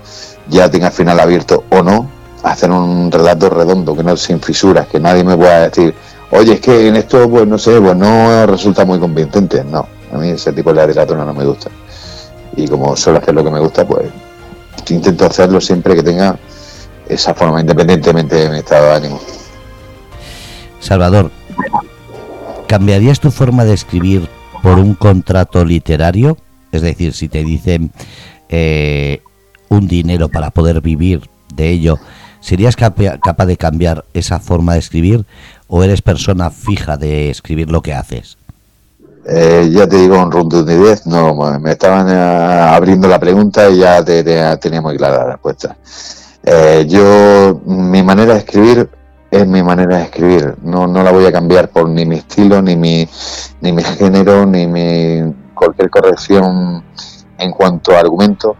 [0.48, 2.08] ya tenga final abierto o no,
[2.42, 5.94] hacer un relato redondo, que no sin fisuras, que nadie me pueda decir,
[6.30, 9.62] oye, es que en esto, pues no sé, pues no resulta muy convincente.
[9.64, 11.70] No, a mí ese tipo de literatura no me gusta.
[12.56, 14.08] Y como suelo hacer lo que me gusta, pues
[14.90, 16.38] intento hacerlo siempre que tenga
[17.08, 19.20] esa forma, independientemente de mi estado de ánimo.
[20.80, 21.30] Salvador,
[22.66, 24.28] ¿cambiarías tu forma de escribir
[24.62, 26.36] por un contrato literario?
[26.72, 27.90] Es decir, si te dicen
[28.48, 29.22] eh,
[29.68, 31.98] un dinero para poder vivir de ello,
[32.40, 35.26] ¿serías capaz de cambiar esa forma de escribir
[35.66, 38.37] o eres persona fija de escribir lo que haces?
[39.24, 44.02] Eh, ya te digo, en rotundidad, no, me estaban eh, abriendo la pregunta y ya
[44.02, 44.22] te,
[44.56, 45.76] tenía muy clara la respuesta.
[46.42, 48.88] Eh, yo, mi manera de escribir
[49.30, 52.62] es mi manera de escribir, no, no la voy a cambiar por ni mi estilo,
[52.62, 53.06] ni mi,
[53.60, 56.82] ni mi género, ni mi cualquier corrección
[57.36, 58.56] en cuanto a argumento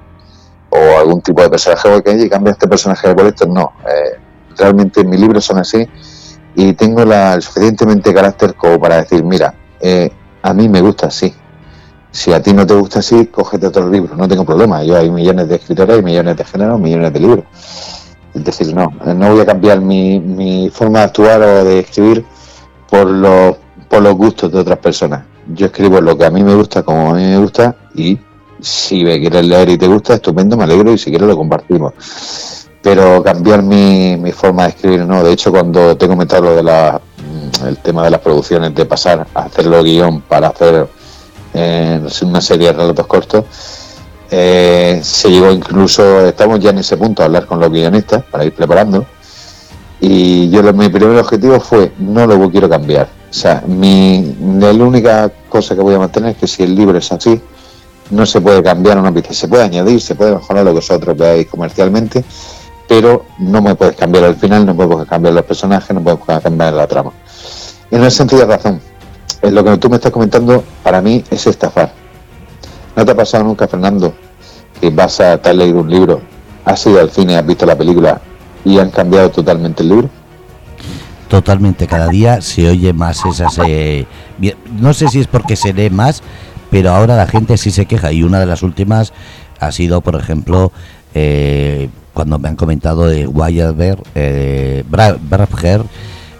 [0.71, 3.73] o algún tipo de personaje, porque y cambia este personaje por esto, no.
[4.57, 5.89] realmente mis libros son así
[6.59, 10.11] y tengo la, el suficientemente carácter como para decir, mira, eh,
[10.43, 11.35] a mí me gusta así.
[12.11, 14.83] Si a ti no te gusta así, cógete otro libro, no tengo problema.
[14.83, 17.45] Yo hay millones de escritores, hay millones de géneros, millones de libros.
[18.35, 22.25] Es decir, no, no voy a cambiar mi, mi forma de actuar o de escribir
[22.89, 23.57] por los,
[23.89, 25.25] por los gustos de otras personas.
[25.55, 28.19] Yo escribo lo que a mí me gusta, como a mí me gusta, y
[28.61, 31.93] si me quieres leer y te gusta, estupendo, me alegro y si quieres lo compartimos.
[32.83, 35.23] Pero cambiar mi, mi forma de escribir, no.
[35.23, 37.01] De hecho, cuando te he comentado lo de la
[37.67, 40.89] el tema de las producciones, de pasar a hacerlo guion para hacer
[41.55, 43.45] eh, una serie de relatos cortos,
[44.31, 48.45] eh, se llegó incluso, estamos ya en ese punto a hablar con los guionistas para
[48.45, 49.07] ir preparando.
[50.01, 53.09] Y yo mi primer objetivo fue, no lo quiero cambiar.
[53.31, 56.99] O sea, mi, la única cosa que voy a mantener es que si el libro
[56.99, 57.41] es así,
[58.11, 59.35] no se puede cambiar una pista.
[59.35, 62.25] Se puede añadir, se puede mejorar lo que vosotros veáis comercialmente,
[62.87, 66.73] pero no me puedes cambiar el final, no puedes cambiar los personajes, no puedes cambiar
[66.75, 67.13] la trama.
[67.91, 68.81] En sentido de razón.
[69.43, 71.93] En lo que tú me estás comentando, para mí es estafar.
[72.97, 74.13] ¿No te ha pasado nunca, Fernando,
[74.81, 76.21] que vas a estar leído un libro,
[76.65, 78.21] has ido al cine, has visto la película
[78.65, 80.11] y han cambiado totalmente el libro?
[81.29, 83.59] Totalmente, cada día se oye más esas...
[83.67, 84.07] Eh,
[84.81, 86.23] no sé si es porque se lee más,
[86.71, 89.13] pero ahora la gente sí se queja y una de las últimas
[89.61, 90.73] ha sido, por ejemplo,
[91.15, 94.85] eh, cuando me han comentado de Wyatt Bear, eh,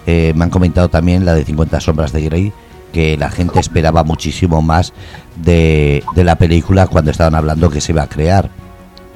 [0.09, 2.53] eh, me han comentado también la de 50 sombras de Grey,
[2.91, 4.91] que la gente esperaba muchísimo más
[5.35, 8.49] de, la película cuando estaban hablando que se iba a crear.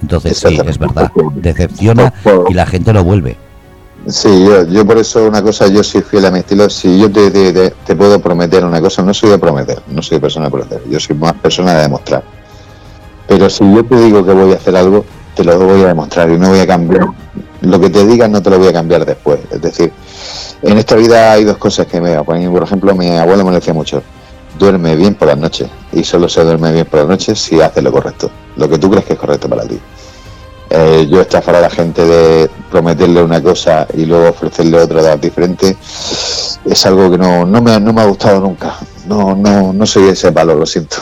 [0.04, 2.14] Entonces sí, es verdad, decepciona
[2.48, 3.38] y la gente lo vuelve.
[4.06, 6.70] Sí, yo, yo por eso una cosa, yo soy fiel a mi estilo.
[6.70, 10.22] Si yo te, te, puedo prometer una cosa, no soy de prometer, no soy de
[10.22, 12.24] persona de prometer, yo soy más persona de demostrar.
[13.28, 16.30] Pero si yo te digo que voy a hacer algo, te lo voy a demostrar
[16.30, 17.08] y no voy a cambiar.
[17.62, 19.40] Lo que te diga no te lo voy a cambiar después.
[19.52, 19.92] Es decir,
[20.62, 24.04] en esta vida hay dos cosas que me Por ejemplo, mi abuelo me decía mucho,
[24.58, 25.70] duerme bien por las noches.
[25.92, 28.90] Y solo se duerme bien por las noches si hace lo correcto, lo que tú
[28.90, 29.80] crees que es correcto para ti.
[30.70, 35.78] Eh, yo estafar a la gente de prometerle una cosa y luego ofrecerle otra diferente
[36.66, 38.78] es algo que no, no, me, no me ha gustado nunca.
[39.08, 40.98] No, no, no soy ese palo, lo siento.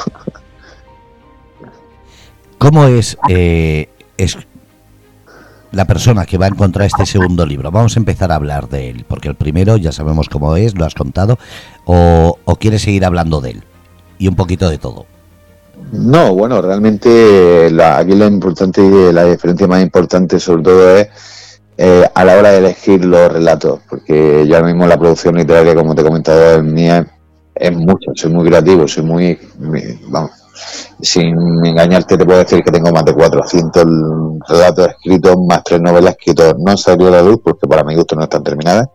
[2.58, 3.89] ¿Cómo es, eh,
[4.24, 4.38] es
[5.72, 7.72] la persona que va a encontrar este segundo libro?
[7.72, 10.86] Vamos a empezar a hablar de él, porque el primero ya sabemos cómo es, lo
[10.86, 11.38] has contado,
[11.86, 13.64] o, o quieres seguir hablando de él
[14.18, 15.06] y un poquito de todo.
[15.92, 21.08] No, bueno, realmente la, aquí la importante y la diferencia más importante sobre todo es
[21.78, 25.96] eh, a la hora de elegir los relatos, porque ahora mismo la producción literaria, como
[25.96, 27.08] te he comentado, es mía
[27.56, 29.40] es mucho, soy muy creativo, soy muy,
[30.08, 30.32] vamos,
[31.02, 33.86] sin engañarte te puedo decir que tengo más de 400
[34.47, 38.15] relatos escritos, más tres novelas escritas, no salido a la luz porque para mi gusto
[38.15, 38.88] no están terminadas,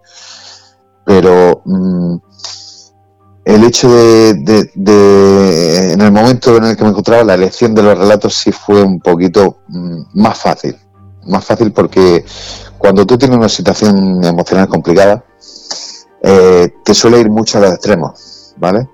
[1.04, 2.16] pero mm,
[3.44, 4.72] el hecho de,
[5.92, 8.82] en el momento en el que me encontraba, la elección de los relatos sí fue
[8.82, 10.76] un poquito mm, más fácil,
[11.26, 12.24] más fácil porque
[12.78, 15.24] cuando tú tienes una situación emocional complicada,
[16.22, 18.88] eh, te suele ir mucho a los extremos, ¿vale?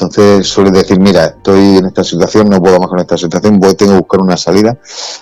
[0.00, 3.74] Entonces suele decir, mira, estoy en esta situación, no puedo más con esta situación, voy,
[3.74, 4.78] tengo que buscar una salida.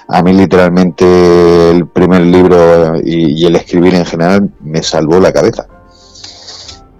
[0.08, 5.66] A mí literalmente el primer libro y, el escribir en general me salvó la cabeza.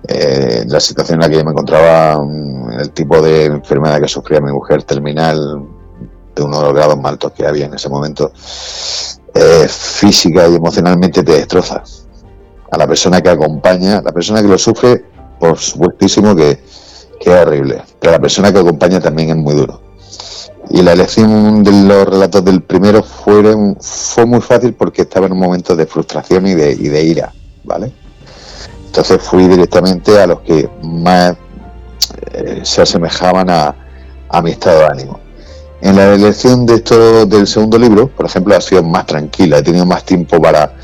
[0.09, 4.09] Eh, la situación en la que yo me encontraba, mm, el tipo de enfermedad que
[4.09, 5.67] sufría mi mujer terminal,
[6.35, 8.33] de uno de los grados más altos que había en ese momento,
[9.35, 11.83] eh, física y emocionalmente te destroza.
[12.71, 15.05] A la persona que acompaña, la persona que lo sufre,
[15.39, 16.59] por supuestísimo que
[17.27, 17.83] que es horrible.
[17.99, 19.81] Pero la persona que acompaña también es muy duro.
[20.71, 23.43] Y la elección de los relatos del primero fue,
[23.81, 27.33] fue muy fácil porque estaba en un momento de frustración y de, y de ira,
[27.65, 27.91] ¿vale?
[28.87, 31.35] Entonces fui directamente a los que más
[32.33, 33.75] eh, se asemejaban a,
[34.29, 35.19] a, mi estado de ánimo.
[35.81, 39.63] En la elección de esto del segundo libro, por ejemplo, ha sido más tranquila, he
[39.63, 40.77] tenido más tiempo para,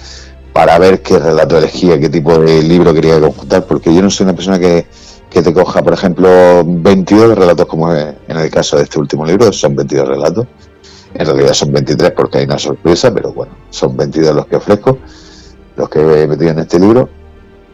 [0.53, 4.25] para ver qué relato elegía, qué tipo de libro quería conjuntar, porque yo no soy
[4.25, 4.87] una persona que,
[5.33, 9.51] que te coja, por ejemplo, 22 relatos, como en el caso de este último libro,
[9.53, 10.47] son 22 relatos.
[11.15, 14.99] En realidad son 23 porque hay una sorpresa, pero bueno, son 22 los que ofrezco,
[15.77, 17.09] los que he metido en este libro.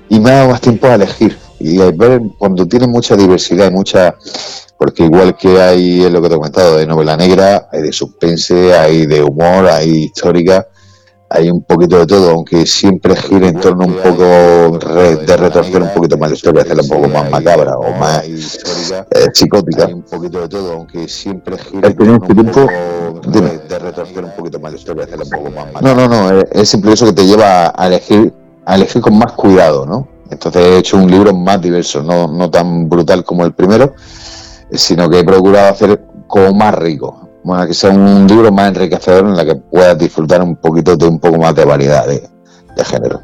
[0.08, 1.36] Y me ha dado más tiempo a elegir.
[1.60, 4.14] Y ver, cuando tiene mucha diversidad y mucha.
[4.78, 7.92] Porque igual que hay, en lo que te he comentado, de novela negra, hay de
[7.92, 10.68] suspense, hay de humor, hay histórica
[11.30, 15.92] hay un poquito de todo, aunque siempre gira en torno un poco de retorcer un
[15.92, 19.86] poquito más la historia, hacerla un poco más macabra o más eh, psicótica.
[19.86, 22.66] un poquito de todo, aunque siempre gira en este tiempo
[23.26, 25.94] de retorcer un poquito más la historia, hacerla un poco más macabra.
[25.94, 28.32] No, no, no, es, simple eso que te lleva a elegir,
[28.64, 30.08] a elegir con más cuidado, ¿no?
[30.30, 33.94] Entonces he hecho un libro más diverso, no, no tan brutal como el primero,
[34.72, 39.26] sino que he procurado hacer como más rico, bueno, que sea un libro más enriquecedor
[39.26, 42.28] en la que puedas disfrutar un poquito de un poco más de variedad de,
[42.84, 43.20] género.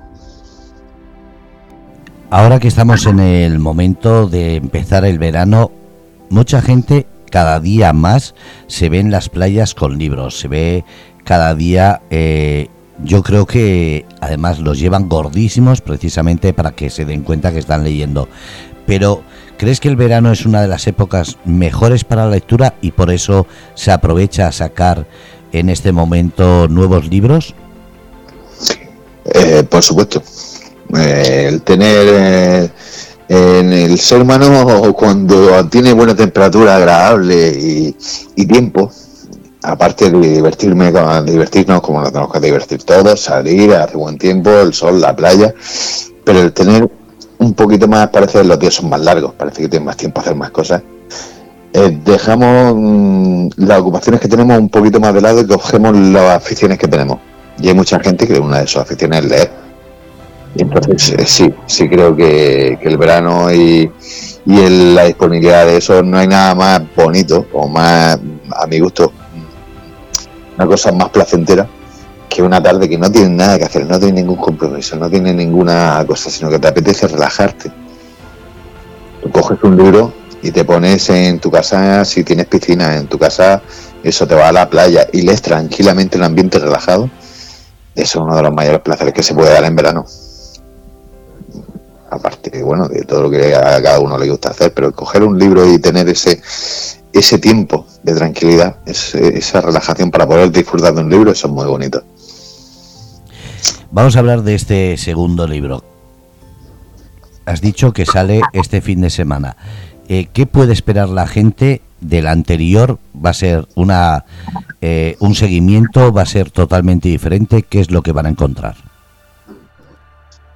[2.31, 5.71] Ahora que estamos en el momento de empezar el verano,
[6.29, 8.35] mucha gente cada día más
[8.67, 10.85] se ve en las playas con libros, se ve
[11.23, 12.69] cada día, eh,
[13.05, 17.85] yo creo que además los llevan gordísimos precisamente para que se den cuenta que están
[17.85, 18.29] leyendo.
[18.87, 19.23] Pero
[19.57, 23.11] ¿Crees que el verano es una de las épocas mejores para la lectura y por
[23.11, 25.07] eso se aprovecha a sacar
[25.53, 27.55] en este momento nuevos libros?
[29.25, 30.23] Eh, por supuesto.
[30.97, 32.71] Eh, el tener eh,
[33.29, 37.49] en el ser humano cuando tiene buena temperatura agradable
[38.37, 38.93] y, tiempo,
[39.63, 40.93] aparte de divertirme,
[41.25, 45.55] divertirnos como nos tenemos que divertir todos, salir, hace buen tiempo, el sol, la playa,
[46.25, 46.91] pero el tener
[47.39, 50.21] un poquito más, parece que los días son más largos, parece que tienen más tiempo
[50.21, 50.83] a hacer más cosas.
[51.73, 56.37] Eh, dejamos mm, las ocupaciones que tenemos un poquito más de lado y cogemos las
[56.37, 57.19] aficiones que tenemos.
[57.59, 59.51] Y hay mucha gente que una de sus aficiones es leer.
[60.57, 63.91] Y entonces eh, sí, sí creo que, el verano y,
[64.47, 68.19] y la disponibilidad de eso no hay nada más bonito o más,
[68.53, 69.13] a mi gusto,
[70.57, 71.67] una cosa más placentera
[72.29, 75.35] que una tarde que no tienes nada que hacer, no tienes ningún compromiso, no tienes
[75.35, 77.71] ninguna cosa, sino que te apetece relajarte.
[79.23, 83.19] Tú coges un libro y te pones en tu casa, si tienes piscina en tu
[83.19, 83.63] casa,
[84.03, 87.09] eso te va a la playa y lees tranquilamente el ambiente relajado.
[87.95, 90.05] Eso es uno de los mayores placeres que se puede dar en verano.
[92.11, 95.39] Aparte, bueno, de todo lo que a cada uno le gusta hacer, pero coger un
[95.39, 96.43] libro y tener ese,
[97.13, 101.67] ese tiempo de tranquilidad, esa relajación para poder disfrutar de un libro, eso es muy
[101.67, 102.03] bonito.
[103.95, 105.85] Vamos a hablar de este segundo libro.
[107.47, 109.57] Has dicho que sale este fin de semana.
[110.09, 112.99] Eh, ¿Qué puede esperar la gente del anterior?
[113.15, 114.25] ¿Va a ser una
[114.81, 116.13] eh, un seguimiento?
[116.13, 117.63] ¿Va a ser totalmente diferente?
[117.63, 118.75] ¿Qué es lo que van a encontrar?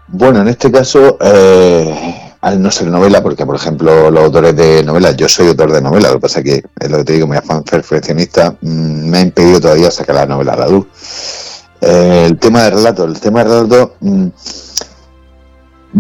[0.09, 4.83] Bueno, en este caso, eh, al no ser novela, porque por ejemplo los autores de
[4.83, 7.13] novelas, yo soy autor de novela, lo que pasa es que, es lo que te
[7.13, 10.89] digo, mi afán perfeccionista mm, me ha impedido todavía sacar la novela a la luz.
[11.81, 14.27] Eh, el tema de relato, el tema de relato mm,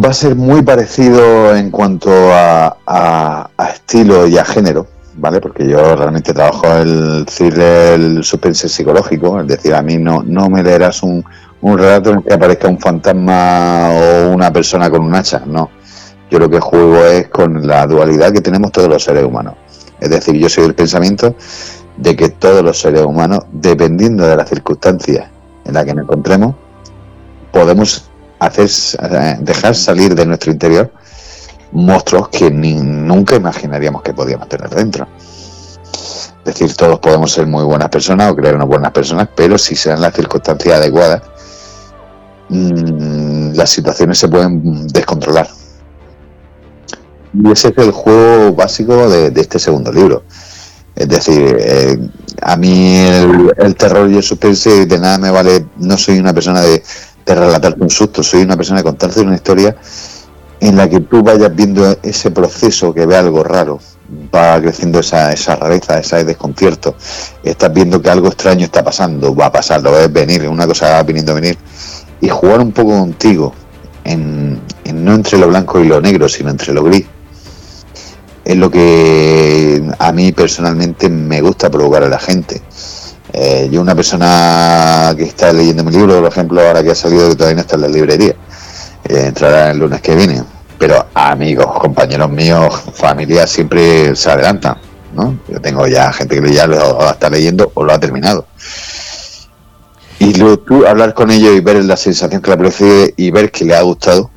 [0.05, 5.41] va a ser muy parecido en cuanto a, estilo y a género, ¿vale?
[5.41, 10.49] Porque yo realmente trabajo el thriller, el suspense psicológico, es decir, a mí no, no
[10.49, 11.25] me leerás un,
[11.61, 15.71] un relato en el que aparezca un fantasma o una persona con un hacha, no.
[16.31, 19.55] Yo lo que juego es con la dualidad que tenemos todos los seres humanos.
[19.99, 21.35] Es decir, yo soy del pensamiento
[21.97, 25.31] de que todos los seres humanos, dependiendo de las circunstancias
[25.69, 26.55] en la que nos encontremos,
[27.53, 28.11] podemos
[28.41, 28.69] hacer,
[29.03, 30.91] eh, dejar salir de nuestro interior
[31.73, 35.07] monstruos que ni, nunca imaginaríamos que podíamos tener dentro.
[35.93, 39.77] Es decir, todos podemos ser muy buenas personas o creer unas buenas personas, pero si
[39.77, 41.23] se dan las circunstancias adecuadas,
[42.49, 45.49] mmm, las situaciones se pueden descontrolar.
[47.35, 50.23] Y ese es el juego básico de, de este segundo libro.
[50.97, 51.99] Es decir, eh,
[52.43, 56.61] a mí el, terror y el suspense de nada me vale, no soy una persona
[56.61, 56.83] de,
[57.25, 59.77] de relatarte un susto, soy una persona de contarte una historia
[60.61, 63.79] en la que tú vayas viendo ese proceso que ve algo raro,
[64.35, 66.97] va creciendo esa, esa rareza, ese desconcierto,
[67.45, 70.91] estás viendo que algo extraño está pasando, va a pasar, lo ves venir, una cosa
[70.91, 71.59] va viniendo a venir,
[72.21, 73.55] y jugar un poco contigo,
[74.05, 77.07] en, en no entre lo blanco y lo negro, sino entre lo gris,
[78.49, 82.63] es lo que a mí personalmente me gusta provocar a la gente.
[83.31, 87.29] Eh, yo una persona que está leyendo mi libro, por ejemplo, ahora que ha salido
[87.29, 88.35] que todavía no está en la librería,
[89.05, 90.43] eh, entrará el lunes que viene,
[90.79, 94.79] pero amigos, compañeros míos, familia siempre se adelantan,
[95.15, 95.39] ¿no?
[95.47, 98.47] Yo tengo ya gente que ya lo está leyendo o lo ha terminado.
[100.21, 103.51] Y luego tú hablar con ellos y ver la sensación que le produce y ver
[103.51, 104.31] que le ha gustado,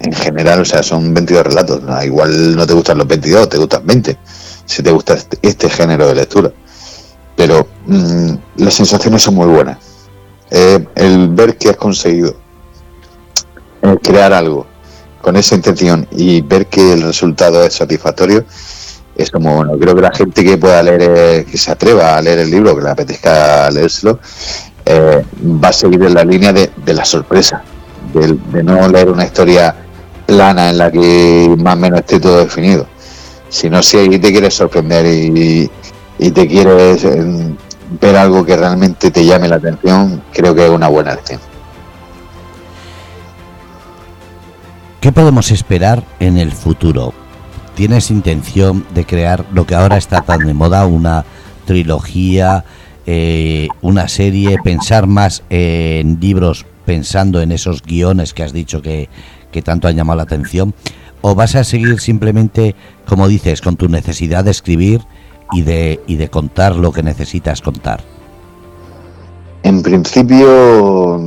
[0.00, 1.82] en general, o sea, son 22 relatos.
[2.04, 4.18] Igual no te gustan los 22, te gustan 20,
[4.64, 6.52] si te gusta este, este género de lectura.
[7.36, 9.78] Pero mmm, las sensaciones son muy buenas.
[10.50, 12.36] Eh, el ver que has conseguido
[13.82, 14.66] eh, crear algo
[15.20, 18.44] con esa intención y ver que el resultado es satisfactorio,
[19.16, 19.72] es como bueno.
[19.78, 22.76] Creo que la gente que pueda leer, eh, que se atreva a leer el libro,
[22.76, 24.20] que le apetezca leérselo,
[24.86, 27.64] va a seguir en la línea de la sorpresa,
[28.20, 29.74] de, no leer una historia
[30.26, 32.86] plana en la que más o menos esté todo definido.
[33.48, 35.70] Sino si te quieres sorprender y,
[36.18, 37.54] y te quieres eh,
[38.00, 41.40] ver algo que realmente te llame la atención, creo que es una buena lección.
[45.00, 47.12] ¿Qué podemos esperar en el futuro?
[47.74, 51.24] ¿Tienes intención de crear lo que ahora está tan de moda, una
[51.66, 52.64] trilogía,
[53.06, 59.08] eh, una serie, pensar más en libros pensando en esos guiones que has dicho que,
[59.50, 60.74] que tanto han llamado la atención?
[61.20, 62.74] ¿O vas a seguir simplemente,
[63.06, 65.00] como dices, con tu necesidad de escribir
[65.52, 68.02] y de, y de contar lo que necesitas contar?
[69.62, 71.18] En principio,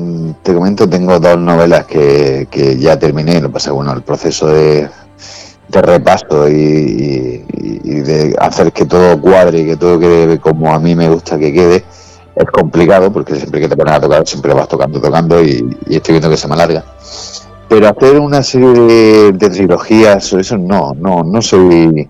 [0.44, 4.88] te comento, tengo dos novelas que, que ya terminé, lo pasa bueno, el proceso de,
[5.70, 10.72] de repaso y, y, y, de hacer que todo cuadre y que todo quede como
[10.72, 11.84] a mí me gusta que quede,
[12.40, 16.14] es complicado porque siempre que te pones a tocar, siempre vas tocando, tocando y, estoy
[16.14, 16.84] viendo que se me alarga.
[17.68, 22.10] Pero hacer una serie de, trilogías, eso no, no, no soy,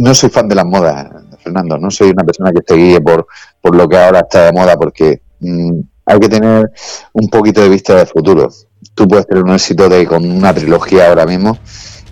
[0.00, 1.08] no soy fan de las modas,
[1.42, 3.26] Fernando, no soy una persona que se guíe por,
[3.60, 6.72] por lo que ahora está de moda, porque mmm, hay que tener
[7.12, 8.48] un poquito de vista de futuro.
[8.94, 11.58] Tú puedes tener un éxito de con una trilogía ahora mismo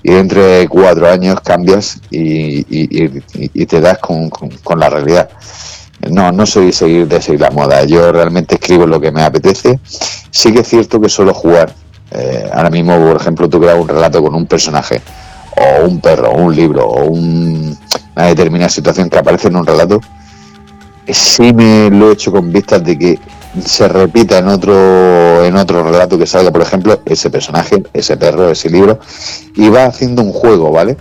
[0.02, 5.28] y dentro de cuatro años cambias y, y, y, te das con, con, la realidad.
[6.10, 7.84] No, no soy seguir de seguir la moda.
[7.84, 9.80] Yo realmente escribo lo que me apetece.
[10.30, 11.74] Sí que es cierto que suelo jugar
[12.10, 15.02] eh, ahora mismo, por ejemplo, tú creas un relato con un personaje,
[15.56, 17.76] o un perro, o un libro, o un,
[18.14, 20.00] una determinada situación que aparece en un relato,
[21.08, 23.18] sí me lo he hecho con vistas de que
[23.64, 28.50] se repita en otro en otro relato que salga, por ejemplo, ese personaje, ese perro,
[28.50, 28.98] ese libro,
[29.54, 30.96] y va haciendo un juego, ¿vale?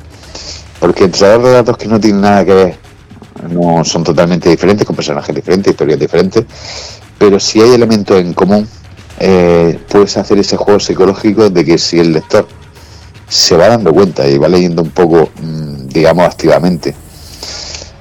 [0.80, 2.78] Porque entre dos relatos que no tienen nada que ver,
[3.50, 6.46] no son totalmente diferentes, con personajes diferentes, historias diferentes,
[7.18, 8.68] pero si hay elementos en común,
[9.20, 12.48] eh, puedes hacer ese juego psicológico de que si el lector
[13.28, 16.96] se va dando cuenta y va leyendo un poco, mmm, digamos, activamente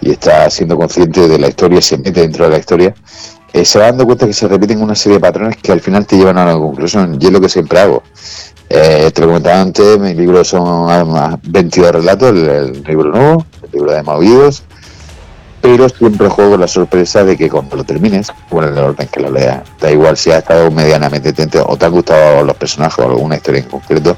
[0.04, 2.94] y está siendo consciente de la historia, se mete dentro de la historia,
[3.52, 6.06] eh, se va dando cuenta que se repiten una serie de patrones que al final
[6.06, 8.02] te llevan a una conclusión, y es lo que siempre hago.
[8.68, 13.70] Eh, te lo antes, mis libros son además 22 relatos, el, el libro nuevo, el
[13.72, 14.64] libro de Movidos,
[15.64, 19.18] pero siempre juego la sorpresa de que cuando lo termines, o en el orden que
[19.18, 22.98] lo leas, da igual si ha estado medianamente atento o te han gustado los personajes
[22.98, 24.14] o alguna historia en concreto,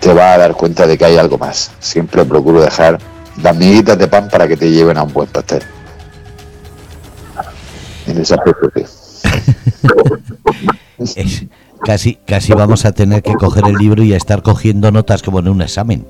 [0.00, 1.70] te vas a dar cuenta de que hay algo más.
[1.78, 2.98] Siempre procuro dejar
[3.40, 5.62] las miguitas de pan para que te lleven a un buen pastel.
[8.08, 8.72] En aspecto,
[10.98, 11.44] es,
[11.84, 15.38] casi, casi vamos a tener que coger el libro y a estar cogiendo notas como
[15.38, 16.08] en un examen.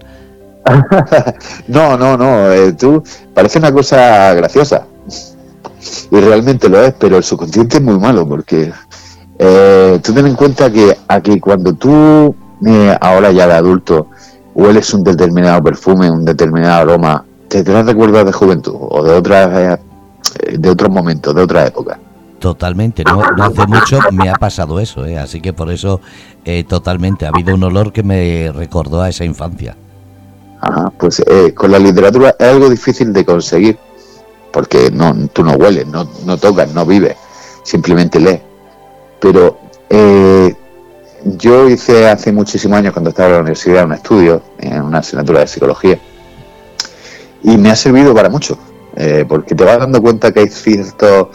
[1.68, 2.50] no, no, no.
[2.52, 3.02] Eh, tú
[3.34, 4.86] parece una cosa graciosa
[6.10, 8.72] y realmente lo es, pero el subconsciente es muy malo porque
[9.38, 12.34] eh, tú ten en cuenta que aquí cuando tú
[12.66, 14.08] eh, ahora ya de adulto
[14.54, 19.78] hueles un determinado perfume, un determinado aroma, te traes recuerdos de juventud o de otras
[20.44, 21.98] eh, de otros momentos, de otra época.
[22.38, 25.18] Totalmente, no, no hace mucho me ha pasado eso, ¿eh?
[25.18, 26.00] así que por eso
[26.68, 29.76] totalmente ha habido un olor que me recordó a esa infancia.
[30.60, 33.78] Ajá, pues eh, con la literatura es algo difícil de conseguir,
[34.52, 37.16] porque no, tú no hueles, no, no tocas, no vives,
[37.62, 38.42] simplemente lees.
[39.20, 39.58] Pero
[39.88, 40.54] eh,
[41.24, 45.40] yo hice hace muchísimos años, cuando estaba en la universidad, un estudio en una asignatura
[45.40, 45.98] de psicología
[47.42, 48.58] y me ha servido para mucho,
[48.96, 51.28] eh, porque te vas dando cuenta que hay ciertos,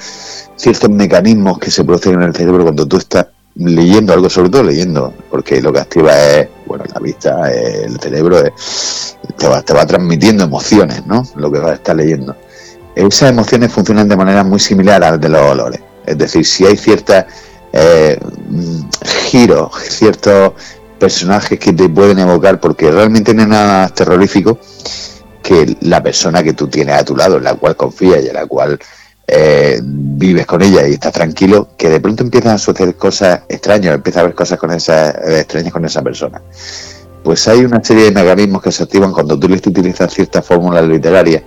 [0.55, 4.63] ciertos mecanismos que se producen en el cerebro cuando tú estás leyendo algo, sobre todo
[4.63, 8.43] leyendo, porque lo que activa es, bueno, la vista, el cerebro,
[9.37, 11.23] te, va, te va transmitiendo emociones, ¿no?
[11.35, 12.35] Lo que vas a estar leyendo.
[12.95, 15.81] Esas emociones funcionan de manera muy similar a las de los olores.
[16.05, 17.23] Es decir, si hay ciertos
[17.73, 18.19] eh,
[19.29, 20.53] giros, ciertos
[20.99, 24.59] personajes que te pueden evocar, porque realmente no es nada terrorífico,
[25.41, 28.33] que la persona que tú tienes a tu lado, en la cual confías y en
[28.33, 28.79] la cual
[29.27, 33.95] eh, vives con ella y estás tranquilo, que de pronto empiezan a suceder cosas extrañas,
[33.95, 36.41] empieza a ver cosas con esa, eh, extrañas con esa persona.
[37.23, 41.41] Pues hay una serie de mecanismos que se activan cuando tú utilizas ciertas fórmulas literarias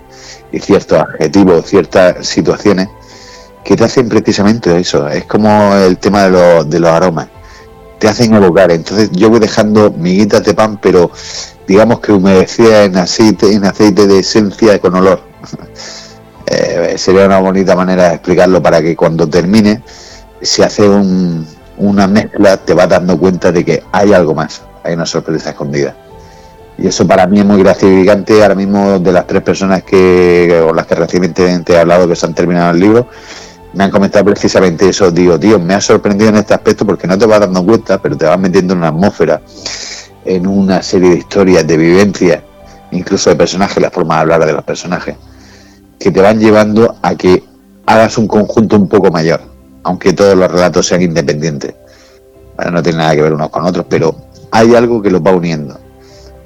[0.51, 2.89] y ciertos adjetivos, ciertas situaciones
[3.63, 5.07] que te hacen precisamente eso.
[5.07, 7.29] Es como el tema de, de los aromas.
[7.97, 8.71] Te hacen evocar.
[8.71, 11.11] Entonces yo voy dejando miguitas de pan, pero
[11.65, 15.21] digamos que humedecida en aceite, en aceite de esencia con olor.
[16.51, 19.83] Eh, sería una bonita manera de explicarlo para que cuando termine,
[20.41, 20.89] si hace
[21.77, 25.95] una mezcla, te vas dando cuenta de que hay algo más, hay una sorpresa escondida.
[26.77, 28.41] Y eso para mí es muy gratificante.
[28.41, 32.25] Ahora mismo, de las tres personas que con las que recientemente he hablado que se
[32.25, 33.07] han terminado el libro,
[33.73, 35.11] me han comentado precisamente eso.
[35.11, 38.17] Digo, tío, me ha sorprendido en este aspecto porque no te vas dando cuenta, pero
[38.17, 39.41] te vas metiendo en una atmósfera
[40.25, 42.41] en una serie de historias, de vivencias,
[42.91, 45.15] incluso de personajes, la forma de hablar de los personajes,
[45.99, 47.43] que te van llevando a que
[47.85, 49.41] hagas un conjunto un poco mayor,
[49.83, 51.73] aunque todos los relatos sean independientes.
[52.71, 54.15] no tiene nada que ver unos con otros, pero
[54.51, 55.79] hay algo que los va uniendo.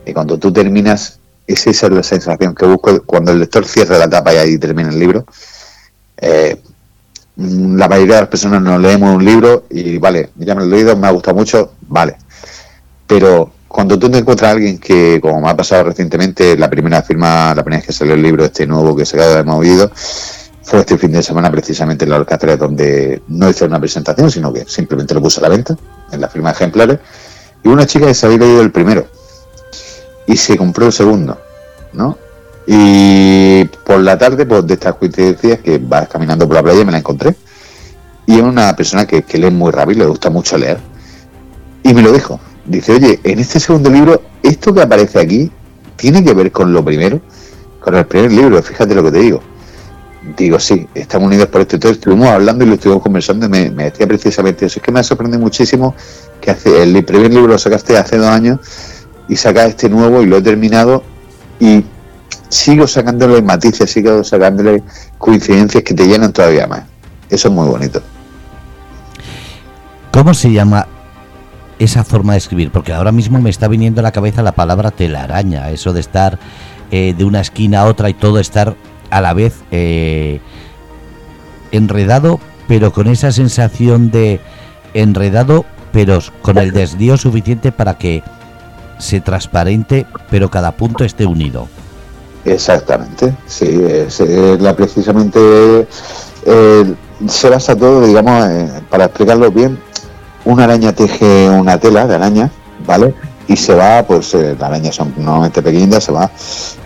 [0.06, 4.10] Y cuando tú terminas, esa es la sensación que busco cuando el lector cierra la
[4.10, 5.26] tapa y ahí termina el libro.
[6.18, 6.60] Eh,
[7.36, 10.78] la mayoría de las personas nos leemos un libro y vale, ya me lo he
[10.78, 12.16] leído, me ha gustado mucho, vale.
[13.08, 17.02] Pero cuando tú te encuentras a alguien que, como me ha pasado recientemente, la primera
[17.02, 19.92] firma, la primera vez que salió el libro, este nuevo que se ha movido,
[20.62, 24.54] fue este fin de semana precisamente en la Orquestra donde no hice una presentación, sino
[24.54, 25.76] que simplemente lo puse a la venta,
[26.12, 27.00] en la firma de ejemplares,
[27.64, 29.08] y una chica que se había leído el primero
[30.28, 31.42] y se compró el segundo,
[31.94, 32.16] ¿no?
[32.68, 36.92] Y por la tarde, pues de estas coincidencias que vas caminando por la playa me
[36.92, 37.36] la encontré.
[38.28, 40.78] Y es una persona que, que lee muy rápido, le gusta mucho leer.
[41.82, 45.52] Y me lo dijo, dice, oye, en este segundo libro, esto que aparece aquí,
[45.96, 47.22] ¿tiene que ver con lo primero?
[47.80, 49.42] Con el primer libro, fíjate lo que te digo.
[50.38, 51.76] Digo, sí, estamos unidos por esto.
[51.76, 54.80] Entonces estuvimos hablando y lo estuvimos conversando y me, decía precisamente eso.
[54.80, 55.94] Es que me ha sorprendido muchísimo
[56.40, 58.60] que hace, el primer libro lo sacaste hace dos años
[59.28, 61.04] y sacas este nuevo y lo he terminado
[61.60, 61.84] y
[62.48, 64.84] sigo sacándole matices, sigo sacándole
[65.18, 66.84] coincidencias que te llenan todavía más.
[67.30, 68.02] Eso es muy bonito.
[70.12, 70.88] ¿Cómo se llama
[71.84, 74.92] esa forma de escribir, porque ahora mismo me está viniendo a la cabeza la palabra
[74.92, 76.40] telaraña, eso de estar
[76.92, 78.76] eh, de una esquina a otra y todo estar
[79.10, 80.40] a la vez eh,
[81.72, 84.40] enredado, pero con esa sensación de
[84.94, 88.24] enredado, pero con el desvío suficiente para que
[89.00, 91.68] se transparente, pero cada punto esté unido.
[92.46, 94.20] Exactamente, sí, es,
[94.60, 95.88] la precisamente
[96.46, 96.94] eh,
[97.28, 98.46] se basa todo, digamos,
[98.90, 99.80] para explicarlo bien,
[100.46, 102.52] una araña teje una tela de araña,
[102.86, 103.14] ¿vale?
[103.48, 106.30] Y se va, pues eh, las arañas son normalmente pequeñas, se va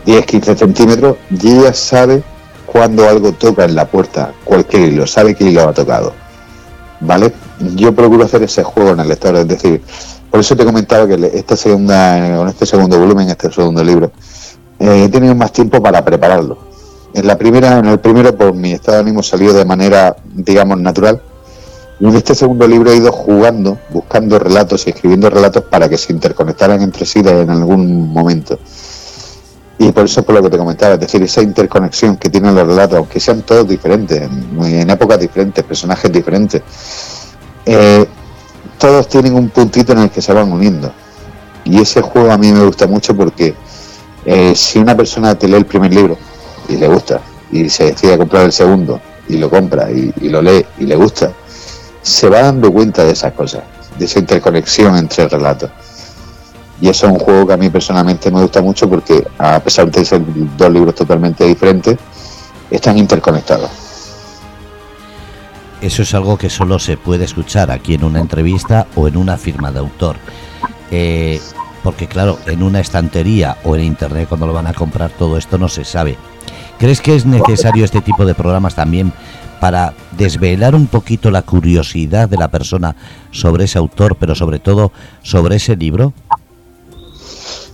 [0.05, 2.23] 10-15 centímetros y ella sabe
[2.65, 6.13] cuando algo toca en la puerta, cualquier hilo, sabe qué hilo ha tocado,
[6.99, 7.33] ¿vale?
[7.75, 9.81] Yo procuro hacer ese juego en el lector, es decir,
[10.29, 14.11] por eso te comentaba que esta segunda, con este segundo volumen, este segundo libro,
[14.79, 16.67] eh, he tenido más tiempo para prepararlo.
[17.13, 20.77] En la primera, en el primero, pues mi estado de ánimo salió de manera, digamos,
[20.79, 21.21] natural
[21.99, 26.13] en este segundo libro he ido jugando, buscando relatos y escribiendo relatos para que se
[26.13, 28.59] interconectaran entre sí en algún momento.
[29.79, 32.67] Y por eso por lo que te comentaba, es decir, esa interconexión que tienen los
[32.67, 36.61] relatos, aunque sean todos diferentes, en épocas diferentes, personajes diferentes,
[37.65, 38.05] eh,
[38.77, 40.91] todos tienen un puntito en el que se van uniendo.
[41.63, 43.53] Y ese juego a mí me gusta mucho porque
[44.25, 46.17] eh, si una persona te lee el primer libro
[46.69, 47.21] y le gusta,
[47.51, 51.31] y se decide comprar el segundo, y lo compra, y lo lee y le gusta,
[52.07, 53.63] se va dando cuenta de esas cosas,
[53.97, 55.69] de esa interconexión entre relatos.
[56.79, 59.91] Y eso es un juego que a mí personalmente me gusta mucho porque, a pesar
[59.91, 60.21] de ser
[60.57, 61.97] dos libros totalmente diferentes,
[62.69, 63.69] están interconectados.
[65.81, 69.37] Eso es algo que solo se puede escuchar aquí en una entrevista o en una
[69.37, 70.15] firma de autor.
[70.91, 71.41] Eh,
[71.83, 75.57] porque claro, en una estantería o en internet cuando lo van a comprar todo esto
[75.57, 76.17] no se sabe.
[76.79, 79.13] ¿Crees que es necesario este tipo de programas también
[79.59, 82.95] para desvelar un poquito la curiosidad de la persona
[83.31, 84.91] sobre ese autor, pero sobre todo
[85.23, 86.13] sobre ese libro?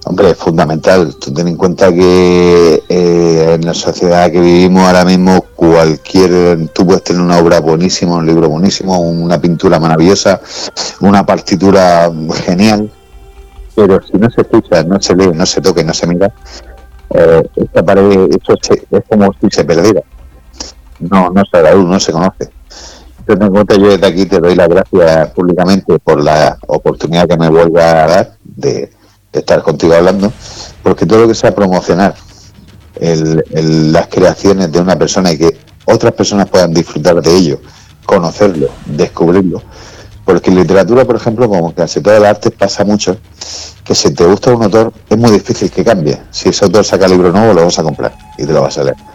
[0.05, 1.15] Hombre, es fundamental.
[1.15, 6.69] Ten en cuenta que eh, en la sociedad que vivimos ahora mismo, cualquier.
[6.73, 10.41] Tú puedes tener una obra buenísima, un libro buenísimo, una pintura maravillosa,
[10.99, 12.11] una partitura
[12.45, 12.91] genial,
[13.75, 16.34] pero si no se escucha, no se lee, no se toca, no se mira,
[17.11, 18.55] eh, esta pared, esto
[18.91, 20.01] es como si se perdiera.
[21.10, 22.49] No, no se luz, no se conoce.
[23.26, 27.38] Ten en cuenta, yo desde aquí te doy las gracias públicamente por la oportunidad que
[27.38, 28.91] me vuelva a dar de
[29.32, 30.32] estar contigo hablando,
[30.84, 32.16] porque todo lo que sea promocionar
[32.99, 37.60] las creaciones de una persona y que otras personas puedan disfrutar de ello,
[38.06, 39.62] conocerlo, descubrirlo.
[40.26, 43.18] Porque en literatura, por ejemplo, como casi todo el arte, pasa mucho
[43.84, 46.18] que si te gusta un autor, es muy difícil que cambie.
[46.32, 48.84] Si ese autor saca libro nuevo, lo vas a comprar y te lo vas a
[48.84, 49.12] leer.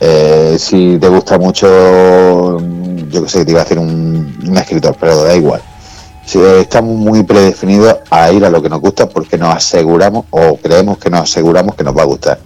[0.00, 1.66] Eh, si te gusta mucho,
[3.10, 5.62] yo que sé, te iba a hacer un, un escritor, pero da igual
[6.36, 10.98] estamos muy predefinidos a ir a lo que nos gusta porque nos aseguramos o creemos
[10.98, 12.38] que nos aseguramos que nos va a gustar.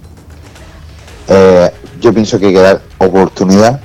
[1.28, 3.80] Eh, yo pienso que hay que dar oportunidad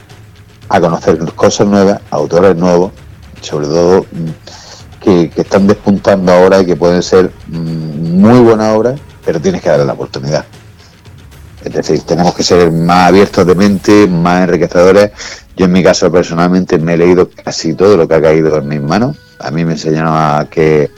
[0.69, 2.91] a conocer cosas nuevas, autores nuevos,
[3.41, 8.99] sobre todo mm, que, están despuntando ahora y que pueden ser mm, muy buenas obras,
[9.25, 10.45] pero tienes que darle la oportunidad.
[11.67, 15.11] Es decir, tenemos que ser más abiertos de mente, más enriquecedores.
[15.55, 18.67] Yo en mi caso personalmente me he leído casi todo lo que ha caído en
[18.67, 20.89] mis manos a mí me enseñaron a que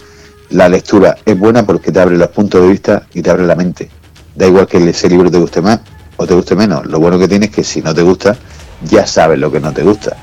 [0.51, 3.55] la lectura es buena porque te abre los puntos de vista y te abre la
[3.55, 3.89] mente.
[4.35, 5.79] Da igual que ese libro te guste más
[6.17, 6.85] o te guste menos.
[6.85, 8.35] Lo bueno que tiene es que si no te gusta,
[8.83, 10.15] ya sabes lo que no te gusta.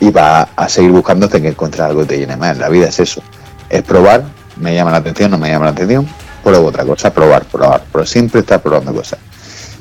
[0.00, 2.56] Y vas a seguir buscando hasta que encuentres algo que te llene más.
[2.58, 3.22] La vida es eso.
[3.68, 4.24] Es probar,
[4.56, 6.06] me llama la atención, no me llama la atención,
[6.42, 9.18] pruebo otra cosa, probar, probar, pero siempre estar probando cosas.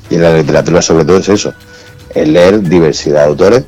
[0.10, 1.54] Y en la literatura sobre todo es eso,
[2.14, 3.64] es leer diversidad de autores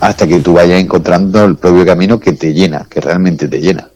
[0.00, 3.88] hasta que tú vayas encontrando el propio camino que te llena, que realmente te llena.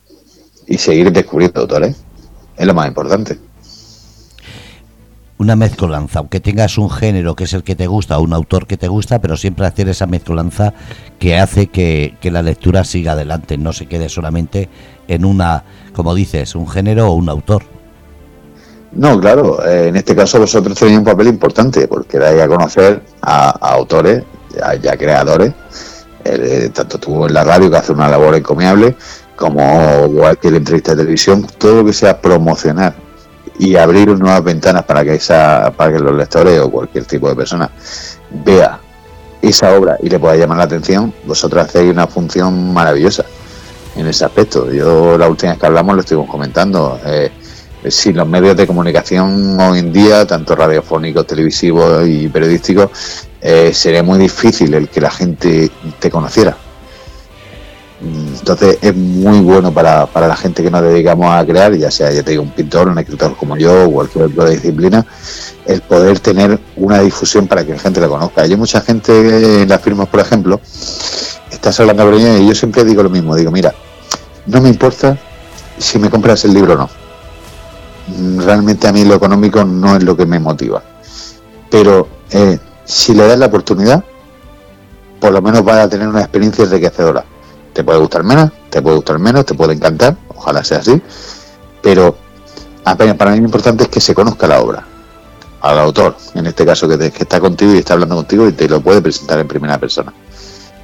[0.66, 1.96] Y seguir descubriendo autores
[2.56, 3.38] es lo más importante.
[5.38, 8.76] Una mezcolanza, aunque tengas un género que es el que te gusta un autor que
[8.76, 10.74] te gusta, pero siempre hacer esa mezcolanza
[11.18, 14.68] que hace que, la lectura siga adelante, no se quede solamente
[15.08, 15.64] en una,
[15.94, 17.64] como dices, un género o un autor.
[18.92, 23.02] No, claro, eh, en este caso vosotros tenéis un papel importante porque dais a conocer
[23.22, 24.24] a, autores,
[24.60, 25.52] a, ya creadores,
[26.24, 28.96] eh, tanto tú en la radio que hace una labor encomiable,
[29.36, 32.94] como cualquier entrevista de televisión, todo lo que sea promocionar
[33.58, 37.36] y abrir nuevas ventanas para que esa, para que los lectores o cualquier tipo de
[37.36, 37.70] persona
[38.44, 38.80] vea
[39.40, 43.24] esa obra y le pueda llamar la atención, vosotros hacéis una función maravillosa
[43.96, 44.70] en ese aspecto.
[44.70, 46.98] Yo la última vez que hablamos lo estuvimos comentando.
[47.06, 47.30] Eh,
[47.88, 52.90] si los medios de comunicación hoy en día, tanto radiofónicos, televisivos y periodísticos,
[53.40, 56.56] eh, sería muy difícil el que la gente te conociera.
[58.02, 62.10] Entonces es muy bueno para, para la gente que nos dedicamos a crear, ya sea
[62.10, 65.04] ya te digo, un pintor, un escritor como yo o cualquier otra disciplina,
[65.66, 68.42] el poder tener una difusión para que la gente la conozca.
[68.42, 70.60] Hay mucha gente en las firmas, por ejemplo,
[71.50, 73.74] estás hablando con y yo siempre digo lo mismo, digo, mira,
[74.46, 75.18] no me importa
[75.78, 77.09] si me compras el libro o no.
[78.38, 80.82] Realmente a mí lo económico no es lo que me motiva.
[81.70, 84.04] Pero eh, si le das la oportunidad,
[85.20, 87.24] por lo menos vas a tener una experiencia enriquecedora.
[87.72, 91.00] Te puede gustar menos, te puede gustar menos, te puede encantar, ojalá sea así,
[91.82, 92.16] pero
[92.82, 94.84] para mí lo importante es que se conozca la obra,
[95.60, 98.80] al autor, en este caso que, está contigo y está hablando contigo y te lo
[98.80, 100.12] puede presentar en primera persona.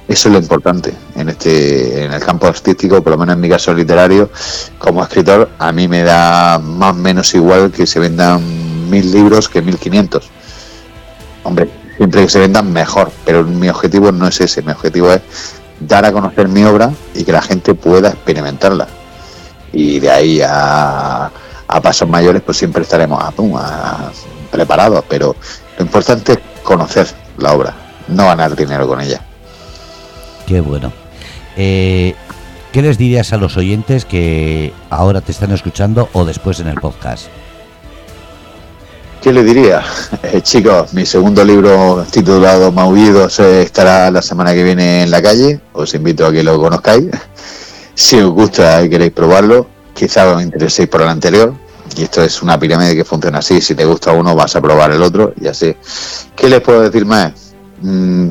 [0.07, 3.49] Eso es lo importante en este en el campo artístico, por lo menos en mi
[3.49, 4.29] caso literario,
[4.77, 9.49] como escritor, a mí me da más o menos igual que se vendan mil libros
[9.49, 10.29] que mil quinientos.
[11.43, 15.21] Hombre, siempre que se vendan mejor, pero mi objetivo no es ese, mi objetivo es
[15.79, 18.87] dar a conocer mi obra y que la gente pueda experimentarla.
[19.73, 21.29] Y de ahí a,
[21.83, 24.11] pasos mayores pues siempre estaremos a,
[24.51, 25.35] preparados, pero
[25.77, 27.75] lo importante es conocer la obra,
[28.07, 29.26] no ganar dinero con ella.
[30.47, 30.93] Qué bueno.
[31.57, 32.15] Eh,
[32.71, 36.79] ¿Qué les dirías a los oyentes que ahora te están escuchando o después en el
[36.79, 37.27] podcast?
[39.21, 39.83] ¿Qué le diría?
[40.23, 45.59] Eh, chicos, mi segundo libro titulado Maullidos estará la semana que viene en la calle.
[45.73, 47.05] Os invito a que lo conozcáis.
[47.93, 51.55] Si os gusta y queréis probarlo, quizá os intereséis por el anterior.
[51.97, 53.59] Y esto es una pirámide que funciona así.
[53.59, 55.75] Si te gusta uno, vas a probar el otro y así.
[56.35, 57.55] ¿Qué les puedo decir más?
[57.81, 58.29] Mm,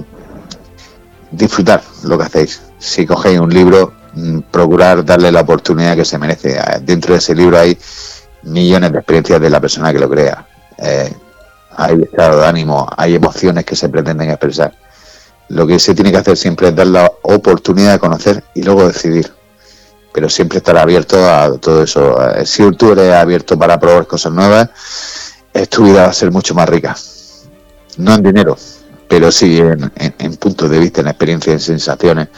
[1.30, 2.62] disfrutar lo que hacéis.
[2.78, 6.60] Si cogéis un libro, mm, procurar darle la oportunidad que se merece.
[6.82, 7.78] Dentro de ese libro hay
[8.42, 10.46] millones de experiencias de la persona que lo crea
[10.78, 11.12] eh,
[11.78, 14.72] hay estado de ánimo, hay emociones que se pretenden expresar.
[15.48, 18.86] Lo que se tiene que hacer siempre es dar la oportunidad de conocer y luego
[18.86, 19.32] decidir.
[20.12, 22.16] Pero siempre estar abierto a todo eso.
[22.34, 24.70] Eh, si tú eres abierto para probar cosas nuevas,
[25.68, 26.96] tu vida va a ser mucho más rica.
[27.98, 28.56] No en dinero,
[29.08, 32.28] pero sí en, en, puntos de vista, en experiencias, en sensaciones.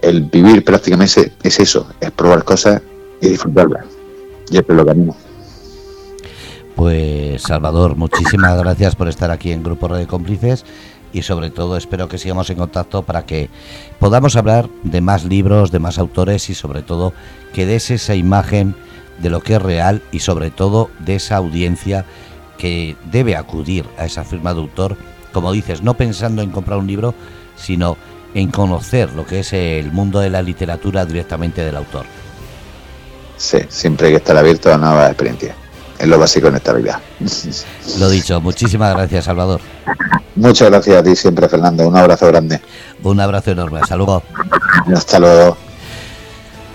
[0.00, 2.80] El vivir prácticamente es, eso, es probar cosas
[3.20, 3.84] y disfrutarlas.
[4.50, 5.16] Y es lo que animo.
[6.74, 10.64] Pues Salvador, muchísimas gracias por estar aquí en Grupo de Cómplices
[11.12, 13.50] y sobre todo espero que sigamos en contacto para que
[13.98, 17.12] podamos hablar de más libros, de más autores y sobre todo
[17.52, 18.74] que des esa imagen
[19.18, 22.06] de lo que es real y sobre todo de esa audiencia
[22.56, 24.96] que debe acudir a esa firma de autor,
[25.32, 27.14] como dices, no pensando en comprar un libro,
[27.56, 27.96] sino
[28.34, 32.06] en conocer lo que es el mundo de la literatura directamente del autor.
[33.36, 35.56] Sí, siempre hay que estar abierto a nuevas experiencias.
[35.98, 37.00] Es lo básico en esta vida.
[37.98, 39.60] Lo dicho, muchísimas gracias, Salvador.
[40.34, 41.86] Muchas gracias a ti siempre, Fernando.
[41.86, 42.60] Un abrazo grande.
[43.02, 43.80] Un abrazo enorme.
[43.80, 44.22] Hasta luego.
[44.94, 45.56] Hasta luego.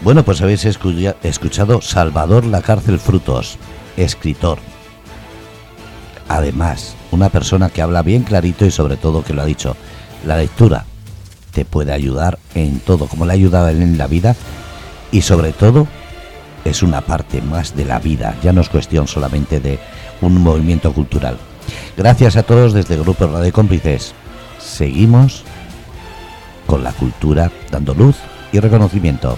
[0.01, 3.57] Bueno, pues habéis escuchado Salvador La Cárcel Frutos,
[3.97, 4.59] escritor.
[6.29, 9.75] Además, una persona que habla bien clarito y sobre todo que lo ha dicho,
[10.25, 10.85] la lectura
[11.51, 14.35] te puede ayudar en todo, como le ha ayudado en la vida
[15.11, 15.87] y sobre todo
[16.65, 19.79] es una parte más de la vida, ya no es cuestión solamente de
[20.21, 21.37] un movimiento cultural.
[21.95, 24.13] Gracias a todos desde el Grupo Radio Cómplices.
[24.59, 25.43] Seguimos
[26.65, 28.17] con la cultura dando luz
[28.51, 29.37] y reconocimiento.